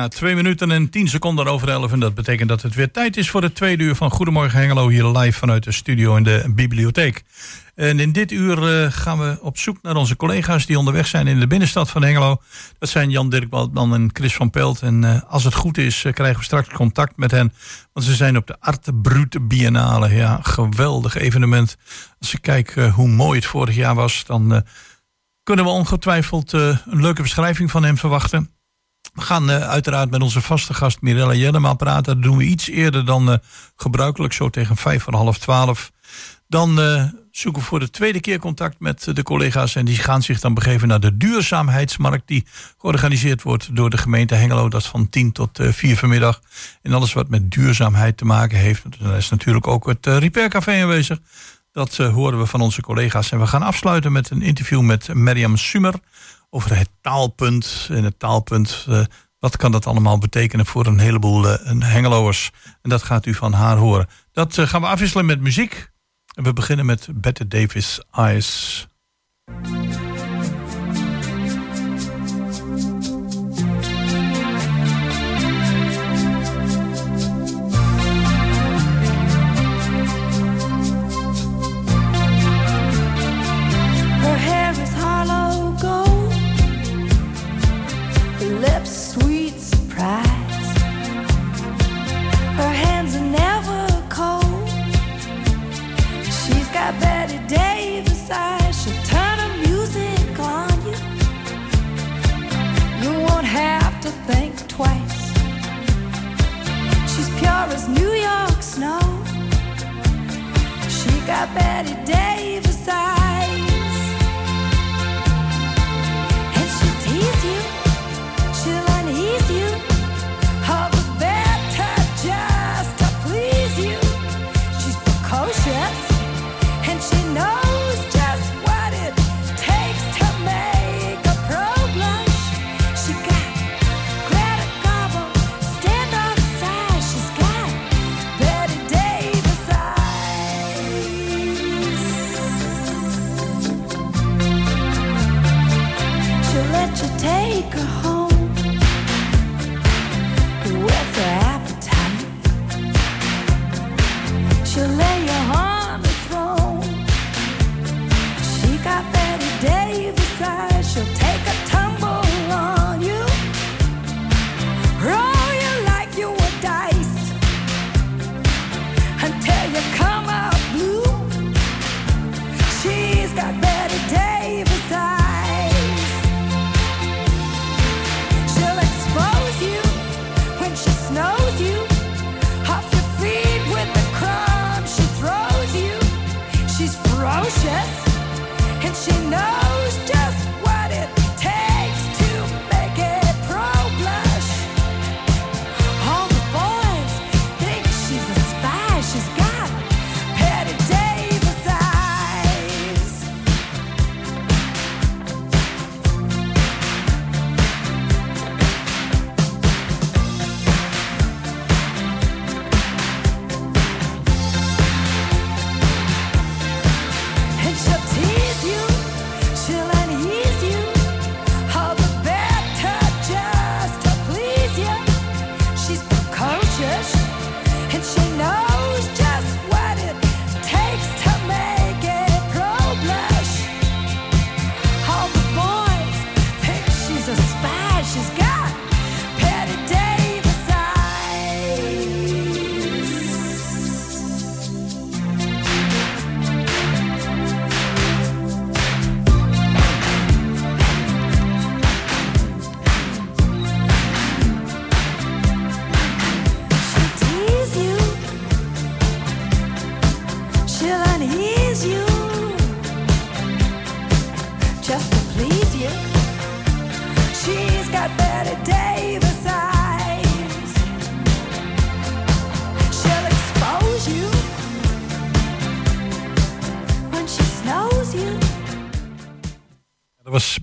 [0.00, 1.92] Ja, twee minuten en tien seconden over elf.
[1.92, 4.88] En dat betekent dat het weer tijd is voor het tweede uur van Goedemorgen Hengelo.
[4.88, 7.22] Hier live vanuit de studio in de bibliotheek.
[7.74, 11.26] En in dit uur uh, gaan we op zoek naar onze collega's die onderweg zijn
[11.26, 12.42] in de binnenstad van Hengelo.
[12.78, 14.82] Dat zijn Jan Dirk Waldman en Chris van Pelt.
[14.82, 17.52] En uh, als het goed is, uh, krijgen we straks contact met hen.
[17.92, 20.14] Want ze zijn op de Arte Brute Biennale.
[20.14, 21.76] Ja, geweldig evenement.
[22.18, 24.64] Als ik kijk hoe mooi het vorig jaar was, dan
[25.42, 28.50] kunnen we ongetwijfeld een leuke beschrijving van hem verwachten.
[29.12, 32.14] We gaan uh, uiteraard met onze vaste gast Mirella Jellema praten.
[32.14, 33.34] Dat doen we iets eerder dan uh,
[33.76, 35.92] gebruikelijk, zo tegen vijf voor half twaalf.
[36.48, 39.74] Dan uh, zoeken we voor de tweede keer contact met de collega's.
[39.74, 42.28] En die gaan zich dan begeven naar de duurzaamheidsmarkt.
[42.28, 42.46] Die
[42.78, 44.68] georganiseerd wordt door de gemeente Hengelo.
[44.68, 46.40] Dat is van 10 tot 4 vanmiddag.
[46.82, 48.84] En alles wat met duurzaamheid te maken heeft.
[49.00, 51.18] Er is natuurlijk ook het Repair Café aanwezig.
[51.72, 53.32] Dat horen we van onze collega's.
[53.32, 55.94] En we gaan afsluiten met een interview met Miriam Sumer
[56.50, 57.88] over het taalpunt.
[57.90, 59.04] En het taalpunt, uh,
[59.38, 62.50] wat kan dat allemaal betekenen voor een heleboel uh, hengeloers.
[62.82, 64.08] En dat gaat u van haar horen.
[64.32, 65.90] Dat uh, gaan we afwisselen met muziek.
[66.34, 68.88] En we beginnen met Bette Davis Eyes.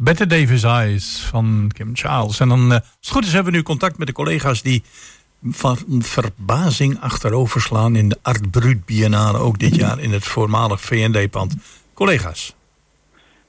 [0.08, 2.40] Dat was Bette Davis Eyes van Kim Charles.
[2.40, 4.84] En dan, uh, als het goed is, hebben we nu contact met de collega's die
[5.44, 9.38] van verbazing achterover slaan in de Art Brut Biennale.
[9.38, 11.56] Ook dit jaar in het voormalig VND-pand.
[11.94, 12.56] Collega's.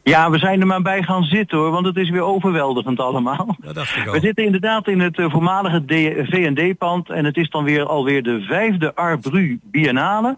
[0.03, 3.57] Ja, we zijn er maar bij gaan zitten hoor, want het is weer overweldigend allemaal.
[3.61, 4.05] Dat dacht ik.
[4.05, 5.83] We zitten inderdaad in het eh, voormalige
[6.31, 10.37] V&D-pand en het is dan weer alweer de vijfde Arbru Biennale.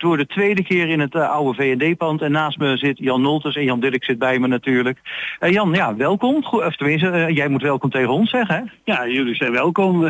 [0.00, 3.56] Door de tweede keer in het eh, oude V&D-pand en naast me zit Jan Nolters
[3.56, 4.98] en Jan Dirk zit bij me natuurlijk.
[5.38, 6.44] Eh, Jan, ja, welkom.
[6.44, 8.92] Goed, of tenminste, eh, jij moet welkom tegen ons zeggen hè?
[8.92, 10.02] Ja, jullie zijn welkom.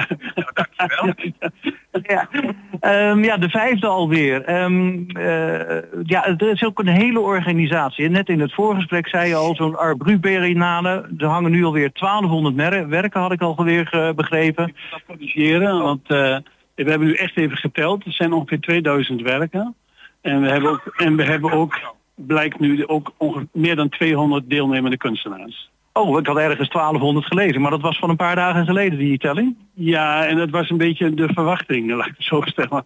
[2.03, 2.29] Ja,
[2.81, 4.45] Ehm, ja de vijfde alweer.
[4.45, 8.09] Eh, ja, het is ook een hele organisatie.
[8.09, 11.09] Net in het voorgesprek zei je al, zo'n Arbru-Berlinale.
[11.19, 14.75] Er hangen nu alweer 1200 mer- werken, had ik alweer begrepen.
[14.91, 16.09] dat corrigeren, want
[16.75, 18.05] we hebben nu echt even geteld.
[18.05, 19.75] Er zijn ongeveer 2000 werken.
[20.21, 24.51] En we hebben ook, en we hebben ook blijkt nu ook ongeveer meer dan 200
[24.51, 25.71] deelnemende kunstenaars.
[25.93, 29.19] Oh, ik had ergens 1200 gelezen, maar dat was van een paar dagen geleden, die
[29.19, 29.57] telling.
[29.75, 32.85] Ja, en dat was een beetje de verwachting, laat ik het zo stellen.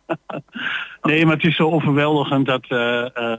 [1.03, 2.65] nee, maar het is zo overweldigend dat...
[2.69, 3.39] eh, eh,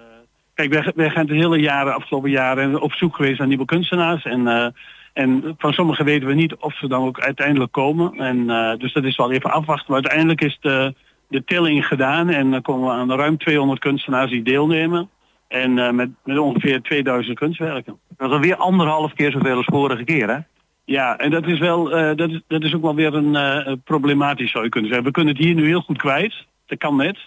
[0.53, 4.23] kijk, wij, wij gaan de hele jaren, afgelopen jaren op zoek geweest naar nieuwe kunstenaars.
[4.23, 4.67] En, eh,
[5.15, 8.13] en van sommigen weten we niet of ze dan ook uiteindelijk komen.
[8.13, 9.85] En, eh, dus dat is wel even afwachten.
[9.91, 10.93] Maar uiteindelijk is de,
[11.27, 15.09] de telling gedaan en dan komen we aan ruim 200 kunstenaars die deelnemen.
[15.47, 17.99] En eh, met, met ongeveer 2000 kunstwerken.
[18.17, 20.37] Dat is alweer anderhalf keer zoveel als vorige keer, hè?
[20.85, 24.51] Ja, en dat is wel, eh, dat, is, dat is ook wel weer een problematisch
[24.51, 25.07] zou je kunnen zeggen.
[25.07, 27.17] We kunnen het hier nu heel goed kwijt, dat kan net.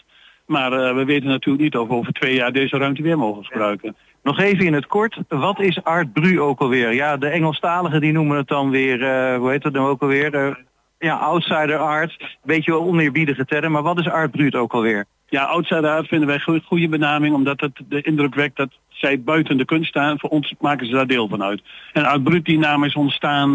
[0.48, 3.44] Maar eh, we weten natuurlijk niet of we over twee jaar deze ruimte weer mogen
[3.44, 3.96] gebruiken.
[4.22, 6.94] Nog even in het kort, wat is Art Bru ook alweer?
[6.94, 10.34] Ja, de Engelstaligen die noemen het dan weer, eh, hoe heet het nou ook alweer?
[10.34, 10.54] Eh,
[10.98, 12.36] ja, outsider art.
[12.42, 15.04] Beetje wel oneerbiedige term, maar wat is Art Brut ook alweer?
[15.28, 19.20] Ja, outsider art vinden wij een goede benaming, omdat het de indruk wekt dat zij
[19.20, 20.18] buiten de kunst staan.
[20.18, 21.62] Voor ons maken ze daar deel van uit.
[21.92, 23.54] En Art Brut, die naam is ontstaan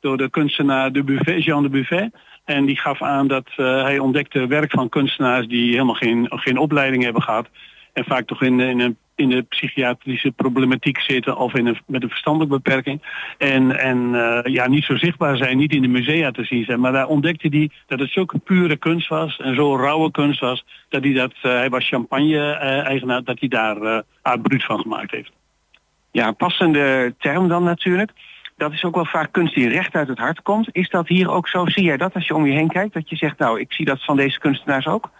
[0.00, 2.12] door de kunstenaar de Buffet, Jean de Buffet.
[2.44, 6.58] En die gaf aan dat eh, hij ontdekte werk van kunstenaars die helemaal geen, geen
[6.58, 7.48] opleiding hebben gehad.
[7.92, 12.02] En vaak toch in, in, een, in de psychiatrische problematiek zitten of in een, met
[12.02, 13.02] een verstandelijke beperking.
[13.38, 16.80] En, en eh, ja, niet zo zichtbaar zijn, niet in de musea te zien zijn.
[16.80, 20.64] Maar daar ontdekte hij dat het zulke pure kunst was en zo rauwe kunst was.
[20.88, 25.32] Dat hij dat, eh, hij was champagne-eigenaar, dat hij daar Art Brut van gemaakt heeft.
[26.10, 28.10] Ja, passende term dan natuurlijk.
[28.56, 30.68] Dat is ook wel vaak kunst die recht uit het hart komt.
[30.72, 31.66] Is dat hier ook zo?
[31.66, 32.94] Zie jij dat als je om je heen kijkt?
[32.94, 35.10] Dat je zegt, nou, ik zie dat van deze kunstenaars ook?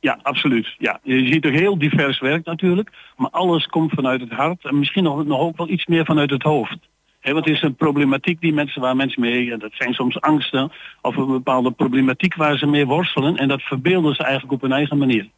[0.00, 0.74] Ja, absoluut.
[0.78, 4.78] Ja, je ziet er heel divers werk natuurlijk, maar alles komt vanuit het hart en
[4.78, 6.78] misschien nog, nog ook wel iets meer vanuit het hoofd.
[7.20, 10.72] He, want is een problematiek die mensen, waar mensen mee, ja, dat zijn soms angsten
[11.02, 14.72] of een bepaalde problematiek waar ze mee worstelen en dat verbeelden ze eigenlijk op hun
[14.72, 15.28] eigen manier.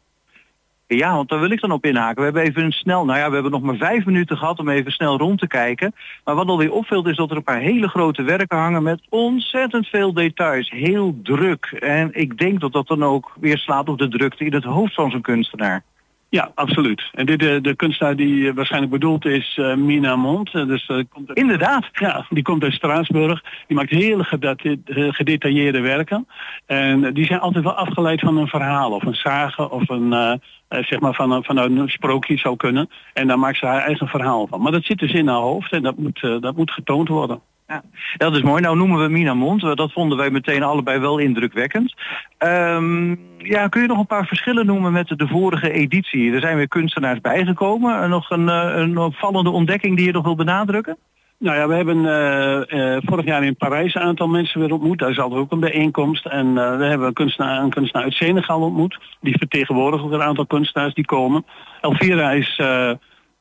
[0.87, 2.15] Ja, want daar wil ik dan op inhaken.
[2.15, 4.69] We hebben even een snel, nou ja, we hebben nog maar vijf minuten gehad om
[4.69, 5.95] even snel rond te kijken.
[6.23, 9.87] Maar wat alweer opvalt is dat er een paar hele grote werken hangen met ontzettend
[9.87, 10.69] veel details.
[10.69, 11.65] Heel druk.
[11.65, 14.93] En ik denk dat dat dan ook weer slaat op de drukte in het hoofd
[14.93, 15.83] van zo'n kunstenaar.
[16.29, 17.09] Ja, absoluut.
[17.13, 20.53] En dit, de, de kunstenaar die eh, waarschijnlijk bedoeld is, eh, Mina Mond.
[20.53, 21.85] eh, dus, eh, komt uit- Inderdaad.
[21.93, 23.43] Ja, die komt uit Straatsburg.
[23.67, 26.27] Die maakt hele gedate- eh, gedetailleerde werken.
[26.65, 30.13] En eh, die zijn altijd wel afgeleid van een verhaal of een sage of een,
[30.13, 30.31] eh,
[30.67, 32.89] eh, zeg maar van vanuit een sprookje zou kunnen.
[33.13, 34.61] En daar maakt ze haar eigen verhaal van.
[34.61, 37.41] Maar dat zit dus in haar hoofd en dat moet, eh, dat moet getoond worden.
[37.67, 37.83] Ja,
[38.17, 38.61] dat is mooi.
[38.61, 39.63] Nou noemen we Mina Mond.
[39.63, 41.93] Eh, Dat vonden wij meteen allebei wel indrukwekkend.
[42.37, 46.33] Ehm, ja, kun je nog een paar verschillen noemen met de vorige editie?
[46.33, 48.01] Er zijn weer kunstenaars bijgekomen.
[48.01, 50.97] En nog een, eh, een opvallende ontdekking die je nog wil benadrukken?
[51.39, 54.99] Nou ja, we hebben eh, eh, vorig jaar in Parijs een aantal mensen weer ontmoet.
[54.99, 56.25] Daar altijd ook een bijeenkomst.
[56.25, 58.99] En eh, we hebben een kunstenaar, een kunstenaar uit Senegal ontmoet.
[59.21, 61.45] Die vertegenwoordigt ook een aantal kunstenaars die komen.
[61.81, 62.91] Elvira is eh,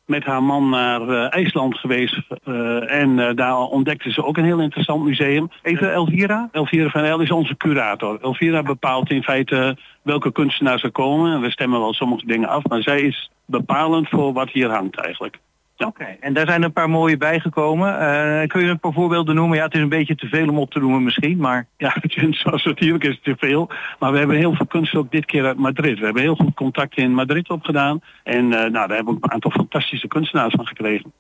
[0.07, 2.23] met haar man naar eh, IJsland geweest.
[2.45, 5.51] eh, en eh, daar ontdekte ze ook een heel interessant museum.
[5.63, 6.49] Even Elvira?
[6.53, 8.19] Elvira van El is onze curator.
[8.23, 11.33] Elvira bepaalt in feite welke kunstenaars er komen.
[11.33, 12.65] En we stemmen wel sommige dingen af.
[12.65, 15.39] Maar zij is bepalend voor wat hier hangt eigenlijk.
[15.77, 18.01] Oké, en daar zijn een paar mooie bijgekomen.
[18.01, 19.57] Eh, kun je een paar voorbeelden noemen?
[19.57, 21.67] Ja, het is een beetje te veel om op te noemen misschien, maar...
[21.77, 21.97] Ja,
[22.31, 23.71] zoals natuurlijk is het te veel.
[23.99, 25.99] Maar we hebben heel veel kunst ook dit keer uit Madrid.
[25.99, 28.01] We hebben heel goed contact in Madrid opgedaan.
[28.23, 31.13] En eh, nou, daar hebben we een aantal fantastische kunstenaars van gekregen.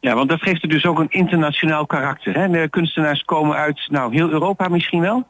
[0.00, 2.34] Ja, want dat geeft er dus ook een internationaal karakter.
[2.34, 2.48] Hè?
[2.48, 5.26] De kunstenaars komen uit nou, heel Europa misschien wel.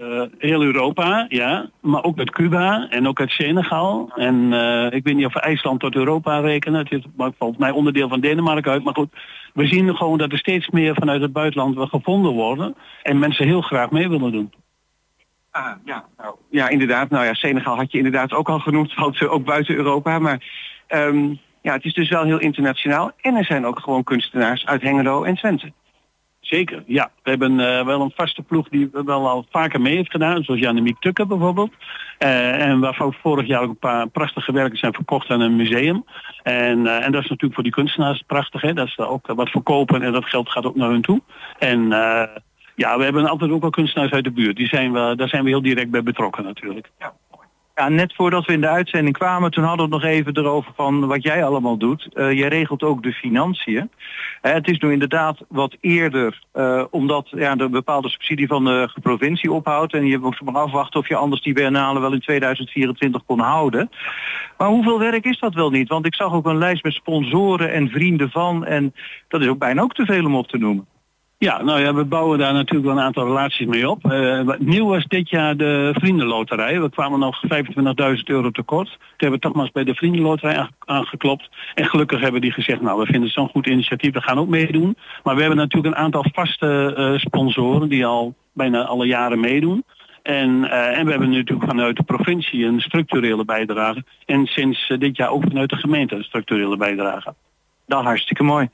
[0.00, 1.70] Eh, heel Europa, ja.
[1.80, 4.10] Maar ook uit Cuba en ook uit Senegal.
[4.14, 6.78] En eh, ik weet niet of we IJsland tot Europa rekenen.
[6.80, 8.84] Het is volgens mij onderdeel van Denemarken uit.
[8.84, 9.12] Maar goed,
[9.54, 12.74] we zien gewoon dat er steeds meer vanuit het buitenland gevonden worden.
[13.02, 14.52] En mensen heel graag mee willen doen.
[15.50, 17.10] Ah, ja, nou, ja, inderdaad.
[17.10, 20.18] Nou ja, Senegal had je inderdaad ook al genoemd, want eh, ook buiten Europa.
[20.18, 20.44] Maar
[20.86, 23.10] ehm, ja, het is dus wel heel internationaal.
[23.20, 25.72] En er zijn ook gewoon kunstenaars uit Hengelo en Twente.
[26.50, 27.10] Zeker, ja.
[27.22, 30.60] We hebben eh, wel een vaste ploeg die wel al vaker mee heeft gedaan, zoals
[30.60, 31.72] Jannemiek Tukker bijvoorbeeld.
[32.18, 36.04] Uh, en waarvan vorig jaar ook een paar prachtige werken zijn verkocht aan een museum.
[36.42, 38.72] En, uh, en dat is natuurlijk voor die kunstenaars prachtig, hè?
[38.72, 41.20] dat ze ook wat verkopen en dat geld gaat ook naar hun toe.
[41.58, 41.88] En
[42.74, 44.56] ja, we hebben altijd ook wel kunstenaars uit de buurt.
[44.56, 46.90] Die zijn we, daar zijn we heel direct bij betrokken natuurlijk.
[46.98, 47.12] Ja.
[47.80, 50.72] Ja, net voordat we in de uitzending kwamen, toen hadden we het nog even erover
[50.76, 52.08] van wat jij allemaal doet.
[52.14, 53.90] Uh, jij regelt ook de financiën.
[54.42, 58.90] Uh, het is nu inderdaad wat eerder, uh, omdat ja, de bepaalde subsidie van de
[59.02, 59.92] provincie ophoudt.
[59.92, 63.90] En je moest maar afwachten of je anders die biennale wel in 2024 kon houden.
[64.58, 65.88] Maar hoeveel werk is dat wel niet?
[65.88, 68.64] Want ik zag ook een lijst met sponsoren en vrienden van.
[68.64, 68.94] En
[69.28, 70.86] dat is ook bijna ook te veel om op te noemen.
[71.42, 74.04] Ja, nou ja, we bouwen daar natuurlijk wel een aantal relaties mee op.
[74.04, 76.80] Uh, nieuw was dit jaar de Vriendenloterij.
[76.80, 78.88] We kwamen nog 25.000 euro tekort.
[78.88, 81.48] Toen hebben we toch maar eens bij de Vriendenloterij aangeklopt.
[81.74, 84.48] En gelukkig hebben die gezegd, nou, we vinden het zo'n goed initiatief, we gaan ook
[84.48, 84.96] meedoen.
[85.22, 89.84] Maar we hebben natuurlijk een aantal vaste uh, sponsoren die al bijna alle jaren meedoen.
[90.22, 94.04] En, uh, en we hebben natuurlijk vanuit de provincie een structurele bijdrage.
[94.26, 97.34] En sinds dit jaar ook vanuit de gemeente een structurele bijdrage.
[97.86, 98.68] Dat hartstikke mooi.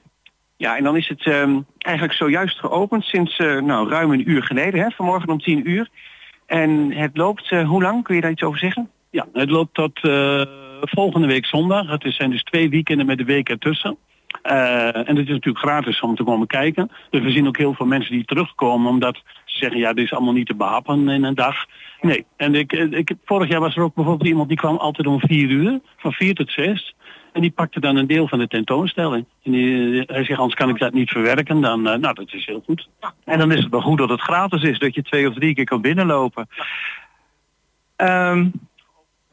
[0.57, 4.43] Ja, en dan is het um, eigenlijk zojuist geopend sinds uh, nou, ruim een uur
[4.43, 5.89] geleden, hè, vanmorgen om tien uur.
[6.47, 8.05] En het loopt, uh, hoe lang?
[8.05, 8.91] Kun je daar iets over zeggen?
[9.11, 10.43] Ja, het loopt tot uh,
[10.81, 11.89] volgende week zondag.
[11.89, 13.97] Het zijn dus twee weekenden met de week ertussen.
[14.43, 16.91] en het is natuurlijk gratis om te komen kijken.
[17.11, 20.13] Dus we zien ook heel veel mensen die terugkomen omdat ze zeggen, ja, dit is
[20.13, 21.67] allemaal niet te behappen in een dag.
[22.01, 25.21] Nee, en ik, ik, vorig jaar was er ook bijvoorbeeld iemand die kwam altijd om
[25.21, 26.95] vier uur, van vier tot zes.
[27.37, 29.25] En die pakte dan een deel van de tentoonstelling.
[29.43, 31.61] En die, hij zegt, anders kan ik dat niet verwerken.
[31.61, 32.89] Dan, uh, nou, dat is heel goed.
[33.25, 34.79] En dan is het wel goed dat het gratis is.
[34.79, 36.49] Dat je twee of drie keer kan binnenlopen.
[37.97, 38.53] Um,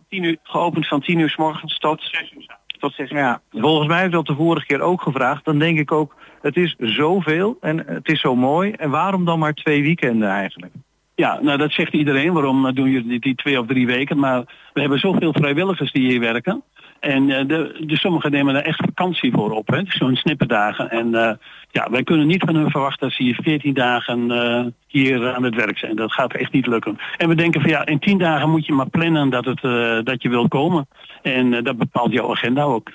[0.09, 2.57] tien uur, geopend van tien uur s morgens tot zes uur.
[2.79, 3.17] Tot zes uur.
[3.17, 5.45] Ja, volgens mij ik dat de vorige keer ook gevraagd.
[5.45, 8.71] Dan denk ik ook, het is zoveel en het is zo mooi.
[8.71, 10.73] En waarom dan maar twee weekenden eigenlijk?
[11.15, 12.33] Ja, nou dat zegt iedereen.
[12.33, 14.19] Waarom doen jullie die twee of drie weken?
[14.19, 14.43] Maar
[14.73, 16.63] we hebben zoveel vrijwilligers die hier werken.
[17.03, 19.81] En uh, de, sommigen nemen daar echt vakantie voor op, hè?
[19.85, 20.89] zo'n snipperdagen.
[20.89, 21.31] En uh,
[21.71, 25.43] ja, wij kunnen niet van hun verwachten dat ze hier 14 dagen uh, hier aan
[25.43, 25.95] het werk zijn.
[25.95, 26.97] Dat gaat echt niet lukken.
[27.17, 29.61] En we denken van ja, in 10 dagen moet je maar plannen dat, het,
[30.05, 30.87] dat je wilt komen.
[31.21, 32.91] En dat bepaalt jouw agenda ook.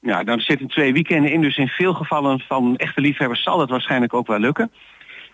[0.00, 3.70] Ja, dan zitten twee weekenden in, dus in veel gevallen van echte liefhebbers zal dat
[3.70, 4.70] waarschijnlijk ook wel lukken.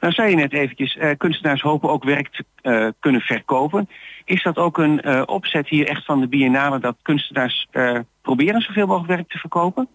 [0.01, 3.89] Nou zei je net eventjes, uh, kunstenaars hopen ook werk te uh, kunnen verkopen.
[4.25, 7.69] Is dat ook een uh, opzet hier echt van de biennale dat kunstenaars
[8.23, 9.89] proberen zoveel mogelijk werk te verkopen?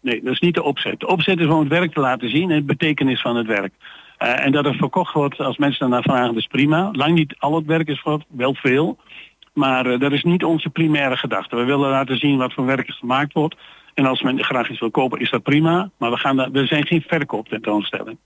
[0.00, 1.00] Nee, dat is niet de opzet.
[1.00, 3.72] De opzet is om het werk te laten zien en het betekenis van het werk.
[4.18, 6.88] en dat er verkocht wordt als mensen daarnaar vragen, is prima.
[6.92, 8.98] Lang niet al het werk is verkocht, wel veel.
[9.52, 11.56] Maar dat is niet onze primaire gedachte.
[11.56, 13.56] We willen laten zien wat voor werk er gemaakt wordt.
[13.94, 15.90] En als men graag iets wil kopen, is dat prima.
[15.98, 18.18] Maar we, gaan we zijn geen verkoop tentoonstelling.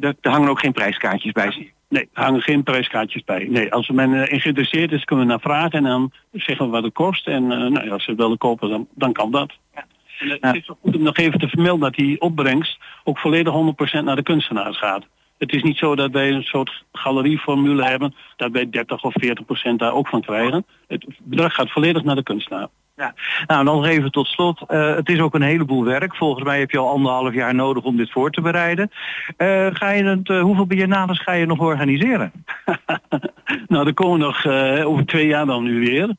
[0.00, 3.46] Er hangen ook geen prijskaartjes bij, zie Nee, er hangen geen prijskaartjes bij.
[3.48, 6.82] Nee, als men uh, geïnteresseerd is, kunnen we naar vragen en dan zeggen we wat
[6.82, 7.26] het kost.
[7.26, 9.52] En uh, nou, ja, als ze willen kopen, dan, dan kan dat.
[9.74, 9.84] Ja.
[10.18, 10.52] En het ja.
[10.52, 13.54] is goed om nog even te vermelden dat die opbrengst ook volledig
[14.00, 15.06] 100% naar de kunstenaars gaat.
[15.38, 19.76] Het is niet zo dat wij een soort galerieformule hebben, dat wij 30 of 40%
[19.76, 20.66] daar ook van krijgen.
[20.86, 22.68] Het bedrag gaat volledig naar de kunstenaar.
[23.46, 24.60] Nou, dan even tot slot.
[24.68, 26.16] Uh, het is ook een heleboel werk.
[26.16, 28.90] Volgens mij heb je al anderhalf jaar nodig om dit voor te bereiden.
[29.38, 32.32] Uh, ga je het, uh, hoeveel biennales ga je nog organiseren?
[33.68, 34.46] nou, er komen nog
[34.84, 36.14] over twee jaar dan nu weer.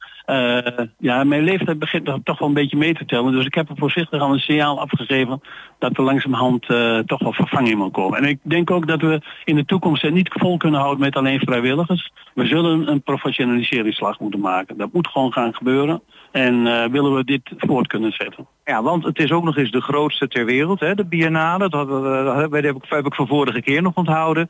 [0.97, 3.31] ja, mijn leeftijd begint toch wel een beetje mee te tellen.
[3.31, 5.41] Dus ik heb er voorzichtig al een signaal afgegeven
[5.79, 6.65] dat er langzamerhand
[7.05, 8.17] toch wel vervanging moet komen.
[8.17, 11.15] En ik denk ook dat we in de toekomst het niet vol kunnen houden met
[11.15, 12.11] alleen vrijwilligers.
[12.33, 14.77] We zullen een professionaliseringsslag moeten maken.
[14.77, 16.01] Dat moet gewoon gaan gebeuren.
[16.31, 18.47] En uh, willen we dit voort kunnen zetten.
[18.65, 21.69] Ja, want het is ook nog eens de grootste ter wereld, hè, de Biennale.
[21.69, 24.49] Dat, dat, heb, ik, heb ik van vorige keer nog onthouden.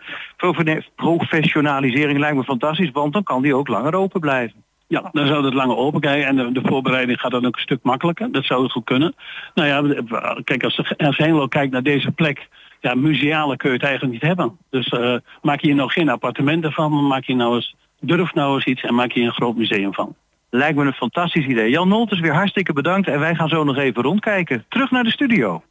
[0.96, 4.64] Professionalisering lijkt me fantastisch, want dan kan die ook langer open blijven.
[4.88, 7.62] Ja, dan zou het langer open kijken en de, de, voorbereiding gaat dan ook een
[7.62, 8.32] stuk makkelijker.
[8.32, 9.16] Dat zou het goed kunnen.
[9.54, 10.04] Nou ja,
[10.44, 12.48] kijk, als, als Hengelo kijkt naar deze plek,
[12.80, 14.58] ja, museale kun je het eigenlijk niet hebben.
[14.70, 18.34] Dus uh, maak je hier nou geen appartementen van, maar maak je nou eens, durf
[18.34, 20.16] nou eens iets en maak je een groot museum van.
[20.54, 21.70] Lijkt me een fantastisch idee.
[21.70, 24.66] Jan Noltens weer hartstikke bedankt en wij gaan zo nog even rondkijken.
[24.70, 25.64] Terug naar de studio.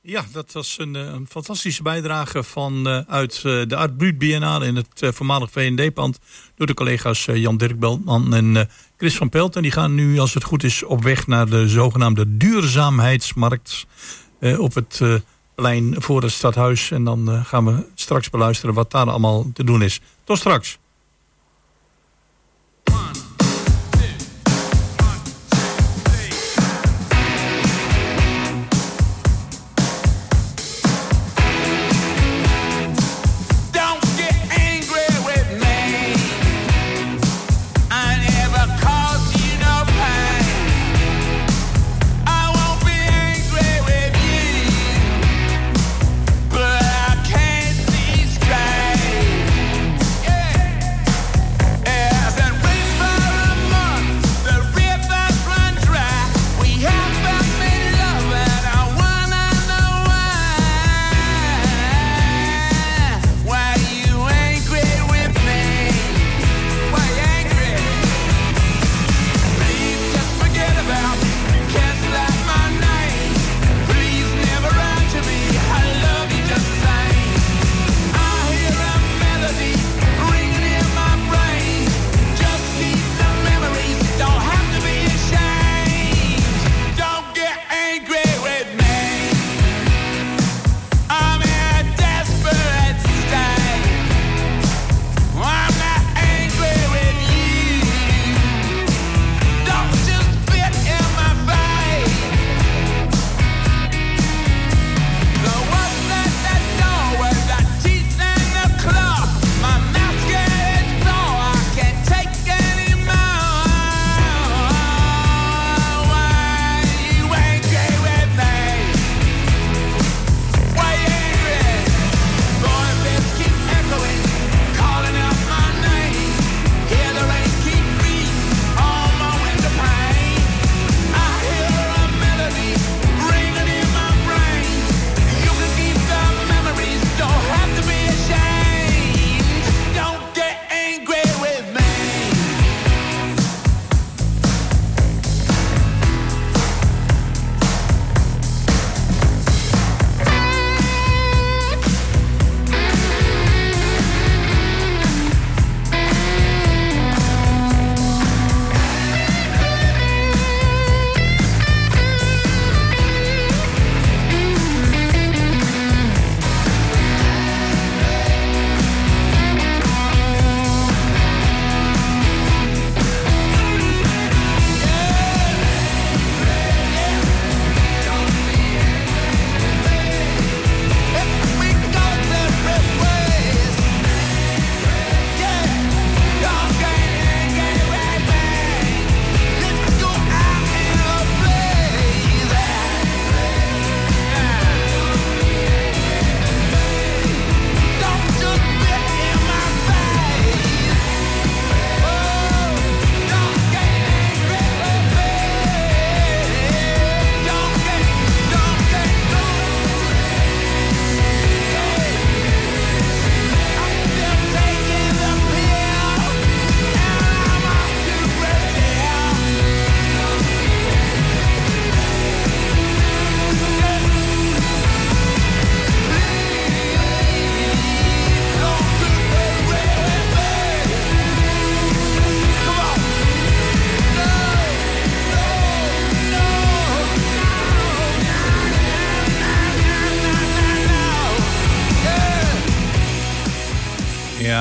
[0.00, 5.00] Ja, dat was een, een fantastische bijdrage van uh, uit uh, de Biennale in het
[5.14, 6.18] voormalig VND-pand
[6.54, 9.56] door de collega's Jan Dirk Beltman en Chris van Pelt.
[9.56, 13.86] En die gaan nu, als het goed is, op weg naar de zogenaamde duurzaamheidsmarkt
[14.58, 15.02] op het
[15.54, 16.90] plein voor het stadhuis.
[16.90, 20.00] En dan gaan we straks beluisteren wat daar allemaal te doen is.
[20.24, 20.78] Tot straks.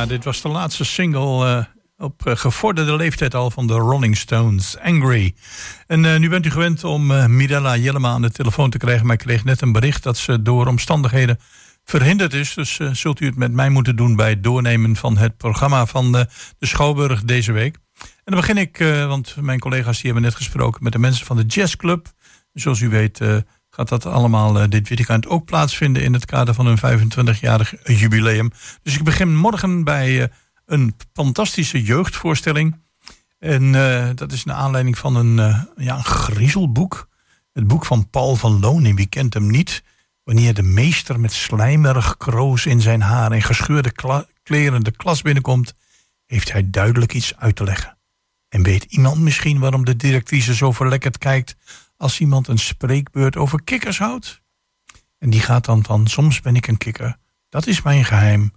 [0.07, 1.63] Dit was de laatste single uh,
[1.97, 5.35] op uh, gevorderde leeftijd al van de Rolling Stones, Angry.
[5.87, 9.15] En uh, nu bent u gewend om Mirella Jellema aan de telefoon te krijgen, maar
[9.15, 11.39] ik kreeg net een bericht dat ze door omstandigheden
[11.83, 12.53] verhinderd is.
[12.53, 16.11] Dus zult u het met mij moeten doen bij het doornemen van het programma van
[16.11, 16.27] de
[16.59, 17.75] Schouwburg deze week.
[17.99, 21.37] En dan begin ik, want mijn collega's die hebben net gesproken met de mensen van
[21.37, 22.07] de Jazz Club.
[22.53, 23.19] Zoals u weet
[23.75, 28.51] gaat dat allemaal dit weekend ook plaatsvinden in het kader van hun 25-jarig jubileum.
[28.81, 30.31] Dus ik begin morgen bij
[30.65, 32.79] een fantastische jeugdvoorstelling.
[33.39, 35.35] En uh, dat is naar aanleiding van een,
[35.77, 37.07] ja, een griezelboek.
[37.53, 39.83] Het boek van Paul van Loon, wie kent hem niet?
[40.23, 43.91] Wanneer de meester met slijmerig kroos in zijn haar en gescheurde
[44.43, 45.73] kleren de klas binnenkomt,
[46.25, 47.97] heeft hij duidelijk iets uit te leggen.
[48.49, 51.55] En weet iemand misschien waarom de directrice zo verlekkerd kijkt
[52.05, 54.41] als iemand een spreekbeurt over kikkers houdt?
[55.17, 57.17] En die gaat dan van, soms ben ik een kikker.
[57.49, 58.53] Dat is mijn geheim.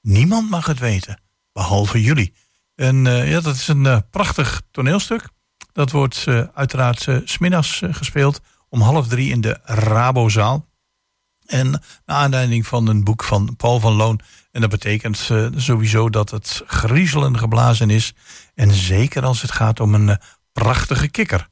[0.00, 1.20] Niemand mag het weten
[1.52, 2.32] behalve jullie.
[2.74, 5.28] En uh, ja, dat is een uh, prachtig toneelstuk.
[5.72, 10.66] Dat wordt uh, uiteraard smiddags gespeeld om half drie in de Rabozaal.
[11.46, 14.20] En naar aanleiding van een boek van Paul van Loon.
[14.50, 18.14] En dat betekent sowieso dat het griezelen geblazen is.
[18.54, 20.18] En zeker als het gaat om een
[20.52, 21.48] prachtige kikker.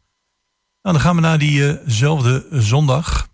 [0.86, 3.28] Nou, dan gaan we naar diezelfde zondag.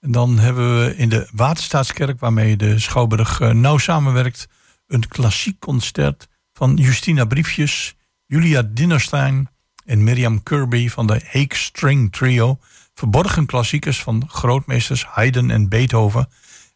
[0.00, 4.48] En dan hebben we in de Waterstaatskerk, waarmee de Schouwburg nauw samenwerkt
[4.86, 9.48] een klassiek concert van Justina Briefjes, Julia Dinnerstein
[9.84, 12.58] en Miriam Kirby van de Hague String Trio.
[12.94, 16.28] Verborgen klassiekers van grootmeesters Haydn en Beethoven.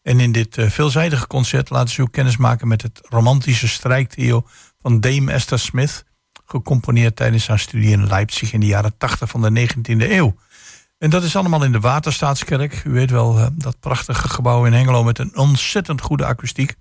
[0.02, 4.46] En in dit uh, veelzijdige concert laten ze ook kennis maken met het romantische strijktrio
[4.80, 6.04] van Dame Esther Smith,
[6.44, 10.36] gecomponeerd tijdens haar studie in Leipzig in de jaren 80 van de 19e eeuw.
[10.98, 12.82] En dat is allemaal in de Waterstaatskerk.
[12.84, 16.74] U weet wel, uh, dat prachtige gebouw in Hengelo met een ontzettend goede akoestiek.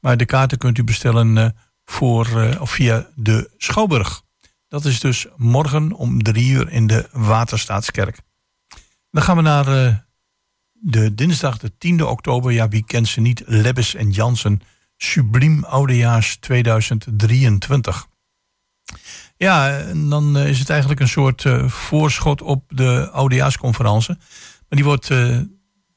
[0.00, 1.48] Maar de kaarten kunt u bestellen uh,
[1.84, 4.22] voor, uh, of via de Schouwburg.
[4.68, 8.18] Dat is dus morgen om drie uur in de Waterstaatskerk.
[9.10, 10.04] Dan gaan we naar
[10.72, 12.52] de dinsdag de 10e oktober.
[12.52, 13.42] Ja, wie kent ze niet?
[13.46, 14.60] Lebbes en Jansen.
[14.96, 18.06] Subliem Oudejaars 2023.
[19.36, 24.16] Ja, en dan is het eigenlijk een soort voorschot op de Oudejaarsconferentie.
[24.68, 25.10] Maar die wordt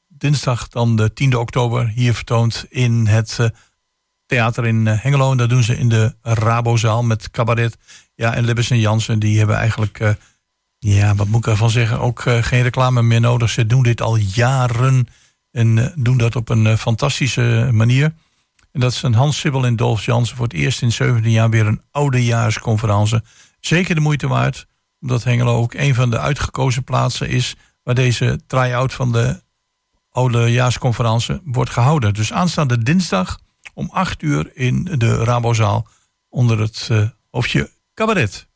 [0.08, 3.38] dinsdag dan de 10e oktober hier vertoond in het
[4.28, 5.30] theater in eh, Hengelo.
[5.30, 7.76] En dat doen ze in de Rabozaal met cabaret.
[8.14, 10.16] Ja, en Libbes en Jansen, die hebben eigenlijk,
[10.78, 13.50] ja, wat moet ik ervan zeggen, ook geen reclame meer nodig.
[13.50, 15.08] Ze doen dit al jaren
[15.50, 18.14] en doen dat op een fantastische manier.
[18.72, 21.50] En dat is een Hans Sibbel en Dolf Jansen voor het eerst in 17 jaar
[21.50, 23.20] weer een oudejaarsconferentie.
[23.60, 24.66] Zeker de moeite waard,
[25.00, 29.42] omdat Hengelo ook een van de uitgekozen plaatsen is waar deze try-out van de
[30.10, 32.14] oudejaarsconferentie wordt gehouden.
[32.14, 33.38] Dus aanstaande dinsdag
[33.74, 35.86] om acht uur in de Rabozaal
[36.28, 38.48] onder het uh, hoofdje cabaret.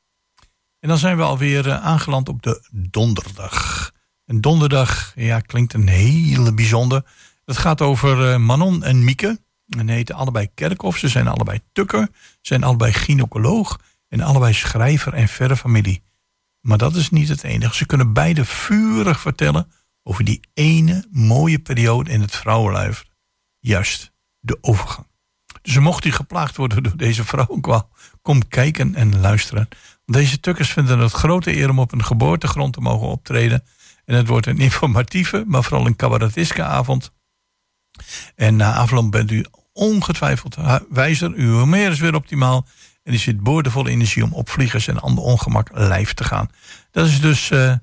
[0.80, 3.90] En dan zijn we alweer uh, aangeland op de donderdag.
[4.26, 7.04] En donderdag, ja, klinkt een hele bijzonder.
[7.44, 9.40] Het gaat over uh, Manon en Mieke.
[9.66, 10.98] En heten allebei Kerkhoff.
[10.98, 12.08] Ze zijn allebei tukker.
[12.40, 13.80] zijn allebei gynaecoloog.
[14.08, 16.02] En allebei schrijver en verre familie.
[16.60, 17.74] Maar dat is niet het enige.
[17.74, 19.72] Ze kunnen beide vurig vertellen
[20.02, 23.04] over die ene mooie periode in het vrouwenlijf.
[23.58, 25.06] Juist, de overgang.
[25.62, 27.60] Dus mocht u geplaagd worden door deze vrouw,
[28.22, 29.68] kom kijken en luisteren.
[30.04, 33.64] Deze tukkers vinden het grote eer om op een geboortegrond te mogen optreden.
[34.04, 37.12] En het wordt een informatieve, maar vooral een cabareteske avond.
[38.34, 40.56] En na afloop bent u ongetwijfeld
[40.88, 41.32] wijzer.
[41.34, 42.66] Uw humeur is weer optimaal.
[43.02, 46.50] En u zit boordevol energie om op vliegers en ander ongemak lijf te gaan.
[46.90, 47.74] Dat is dus uh,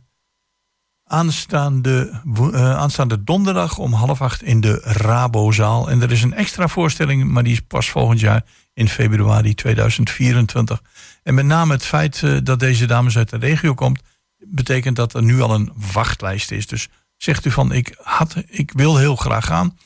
[1.03, 5.89] aanstaande, uh, aanstaande donderdag om half acht in de Rabozaal.
[5.89, 8.43] En er is een extra voorstelling, maar die is pas volgend jaar
[8.73, 10.81] in februari 2024.
[11.23, 14.01] En met name het feit uh, dat deze dames uit de regio komt,
[14.37, 16.67] betekent dat er nu al een wachtlijst is.
[16.67, 19.77] Dus zegt u van ik, had, ik wil heel graag gaan.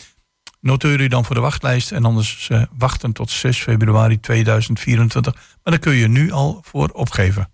[0.64, 5.34] Noteer u dan voor de wachtlijst en anders uh, wachten tot 6 februari 2024.
[5.34, 7.50] Maar daar kun je nu al voor opgeven.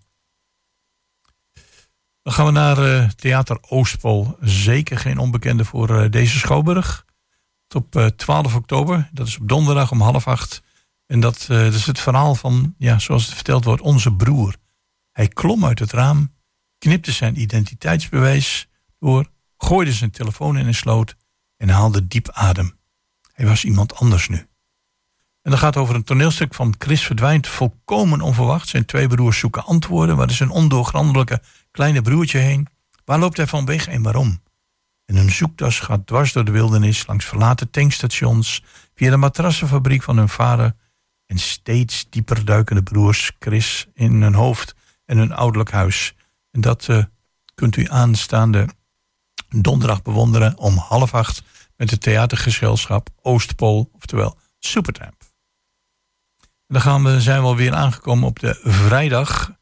[2.22, 4.36] Dan gaan we naar uh, Theater Oostpol.
[4.40, 7.04] Zeker geen onbekende voor uh, deze Schouwburg.
[7.74, 10.62] Op uh, 12 oktober, dat is op donderdag om half acht.
[11.06, 14.56] En dat, dat, is het verhaal van, ja, zoals het verteld wordt, onze broer.
[15.12, 16.34] Hij klom uit het raam,
[16.78, 18.68] knipte zijn identiteitsbewijs
[18.98, 21.16] door, gooide zijn telefoon in een sloot
[21.56, 22.78] en haalde diep adem.
[23.40, 24.36] Hij was iemand anders nu.
[25.42, 28.68] En dat gaat over een toneelstuk van Chris verdwijnt volkomen onverwacht.
[28.68, 30.16] Zijn twee broers zoeken antwoorden.
[30.16, 32.66] Waar is een ondoorgrondelijke kleine broertje heen?
[33.04, 34.42] Waar loopt hij van weg en waarom?
[35.04, 38.62] En hun zoektas gaat dwars door de wildernis, langs verlaten tankstations,
[38.94, 40.74] via de matrassenfabriek van hun vader
[41.26, 44.74] en steeds dieper duikende broers Chris in hun hoofd
[45.04, 46.14] en hun ouderlijk huis.
[46.50, 47.04] En dat uh,
[47.54, 48.68] kunt u aanstaande
[49.48, 51.42] donderdag bewonderen om half acht
[51.80, 55.22] met het theatergezelschap Oostpool, oftewel Supertramp.
[56.66, 59.52] Dan gaan we, zijn we alweer aangekomen op de vrijdag.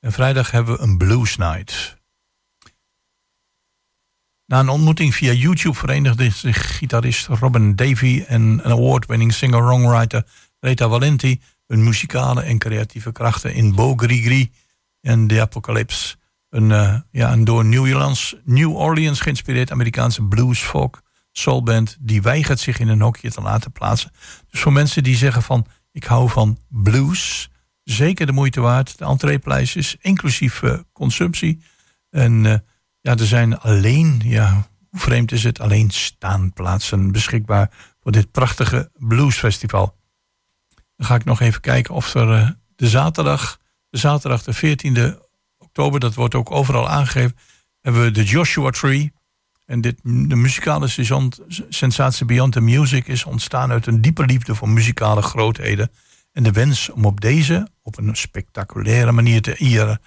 [0.00, 1.96] En vrijdag hebben we een blues night.
[4.46, 10.26] Na een ontmoeting via YouTube verenigde zich gitarist Robin Davy en een award-winning singer-songwriter
[10.60, 14.46] Rita Valenti hun muzikale en creatieve krachten in Bo Gris
[15.00, 16.16] en The Apocalypse.
[16.48, 21.06] Een, uh, ja, een door New Orleans, New Orleans geïnspireerd Amerikaanse blues, folk,
[21.38, 24.12] soulband die weigert zich in een hokje te laten plaatsen.
[24.50, 27.50] Dus voor mensen die zeggen van ik hou van blues,
[27.84, 28.98] zeker de moeite waard.
[28.98, 31.62] De entreeprijs is inclusief uh, consumptie.
[32.10, 32.54] En uh,
[33.00, 37.70] ja, er zijn alleen, ja, hoe vreemd is het, alleen staanplaatsen beschikbaar
[38.02, 39.96] voor dit prachtige bluesfestival.
[40.96, 45.18] Dan ga ik nog even kijken of er uh, de zaterdag, de zaterdag de 14e
[45.58, 47.36] oktober, dat wordt ook overal aangegeven,
[47.80, 49.12] hebben we de Joshua Tree.
[49.68, 50.88] En dit, de muzikale
[51.68, 55.90] sensatie Beyond the Music is ontstaan uit een diepe liefde voor muzikale grootheden.
[56.32, 60.00] En de wens om op deze op een spectaculaire manier te ieren.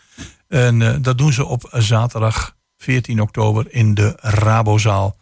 [0.48, 5.18] En uh, dat doen ze op zaterdag 14 oktober in de Rabozaal.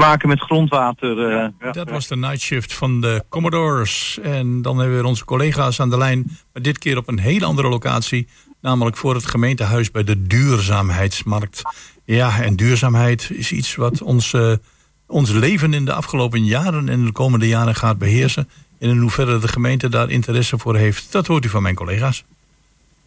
[0.00, 1.30] Maken met grondwater.
[1.58, 1.72] eh.
[1.72, 4.18] Dat was de night shift van de Commodores.
[4.22, 6.38] En dan hebben we onze collega's aan de lijn.
[6.52, 8.28] Maar dit keer op een hele andere locatie.
[8.60, 11.62] Namelijk voor het gemeentehuis bij de duurzaamheidsmarkt.
[12.04, 14.52] Ja, en duurzaamheid is iets wat ons, eh,
[15.06, 18.48] ons leven in de afgelopen jaren en de komende jaren gaat beheersen.
[18.78, 22.24] En in hoeverre de gemeente daar interesse voor heeft, dat hoort u van mijn collega's.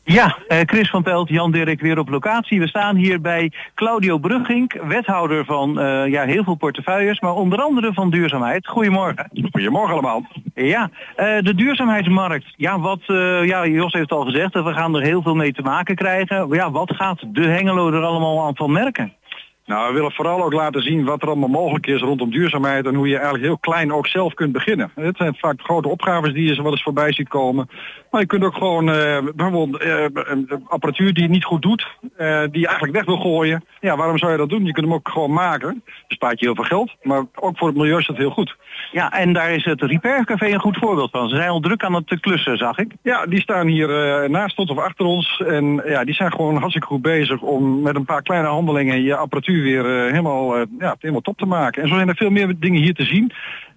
[0.06, 2.60] Ja, eh, Chris van Pelt, Jan Dirk weer op locatie.
[2.60, 7.62] We staan hier bij Claudio Brugging, wethouder van eh, ja, heel veel portefeuilles, maar onder
[7.62, 8.68] andere van duurzaamheid.
[8.68, 9.30] Goedemorgen.
[9.52, 10.26] Goedemorgen allemaal.
[10.54, 12.54] Ja, eh, de duurzaamheidsmarkt.
[12.58, 13.02] Ja, wat,
[13.46, 16.48] ja, Jos heeft al gezegd, dat we gaan er heel veel mee te maken krijgen.
[16.50, 19.14] Ja, wat gaat de Hengelo er allemaal aan van merken?
[19.66, 22.96] Nou, we willen vooral ook laten zien wat er allemaal mogelijk is rondom duurzaamheid en
[22.96, 24.92] hoe je eigenlijk heel klein ook zelf kunt beginnen.
[24.96, 27.70] Het zijn vaak grote opgaves die je wel eens voorbij ziet komen.
[28.14, 29.84] Maar je kunt ook gewoon eh, bijvoorbeeld
[30.28, 33.64] een apparatuur die het niet goed doet, eh, die je eigenlijk weg wil gooien.
[33.80, 34.66] Ja, waarom zou je dat doen?
[34.66, 35.84] Je kunt hem ook gewoon maken.
[36.08, 38.56] Bespaart je heel veel geld, maar ook voor het milieu is dat heel goed.
[38.92, 41.30] Ja, en daar is het Repair Café een goed voorbeeld van.
[41.30, 42.92] Ze zijn al druk aan het klussen, zag ik.
[43.02, 43.90] Ja, die staan hier
[44.30, 45.44] naast ons of achter ons.
[45.48, 49.16] En ja, die zijn gewoon hartstikke goed bezig om met een paar kleine handelingen je
[49.16, 51.82] apparatuur weer helemaal, ja, helemaal top te maken.
[51.82, 53.32] En zo zijn er veel meer dingen hier te zien.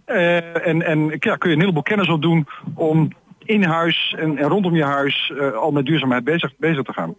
[0.04, 3.10] En en ja, kun je een heleboel kennis opdoen om
[3.46, 7.14] in huis en, en rondom je huis eh, al met duurzaamheid bezig, bezig te gaan.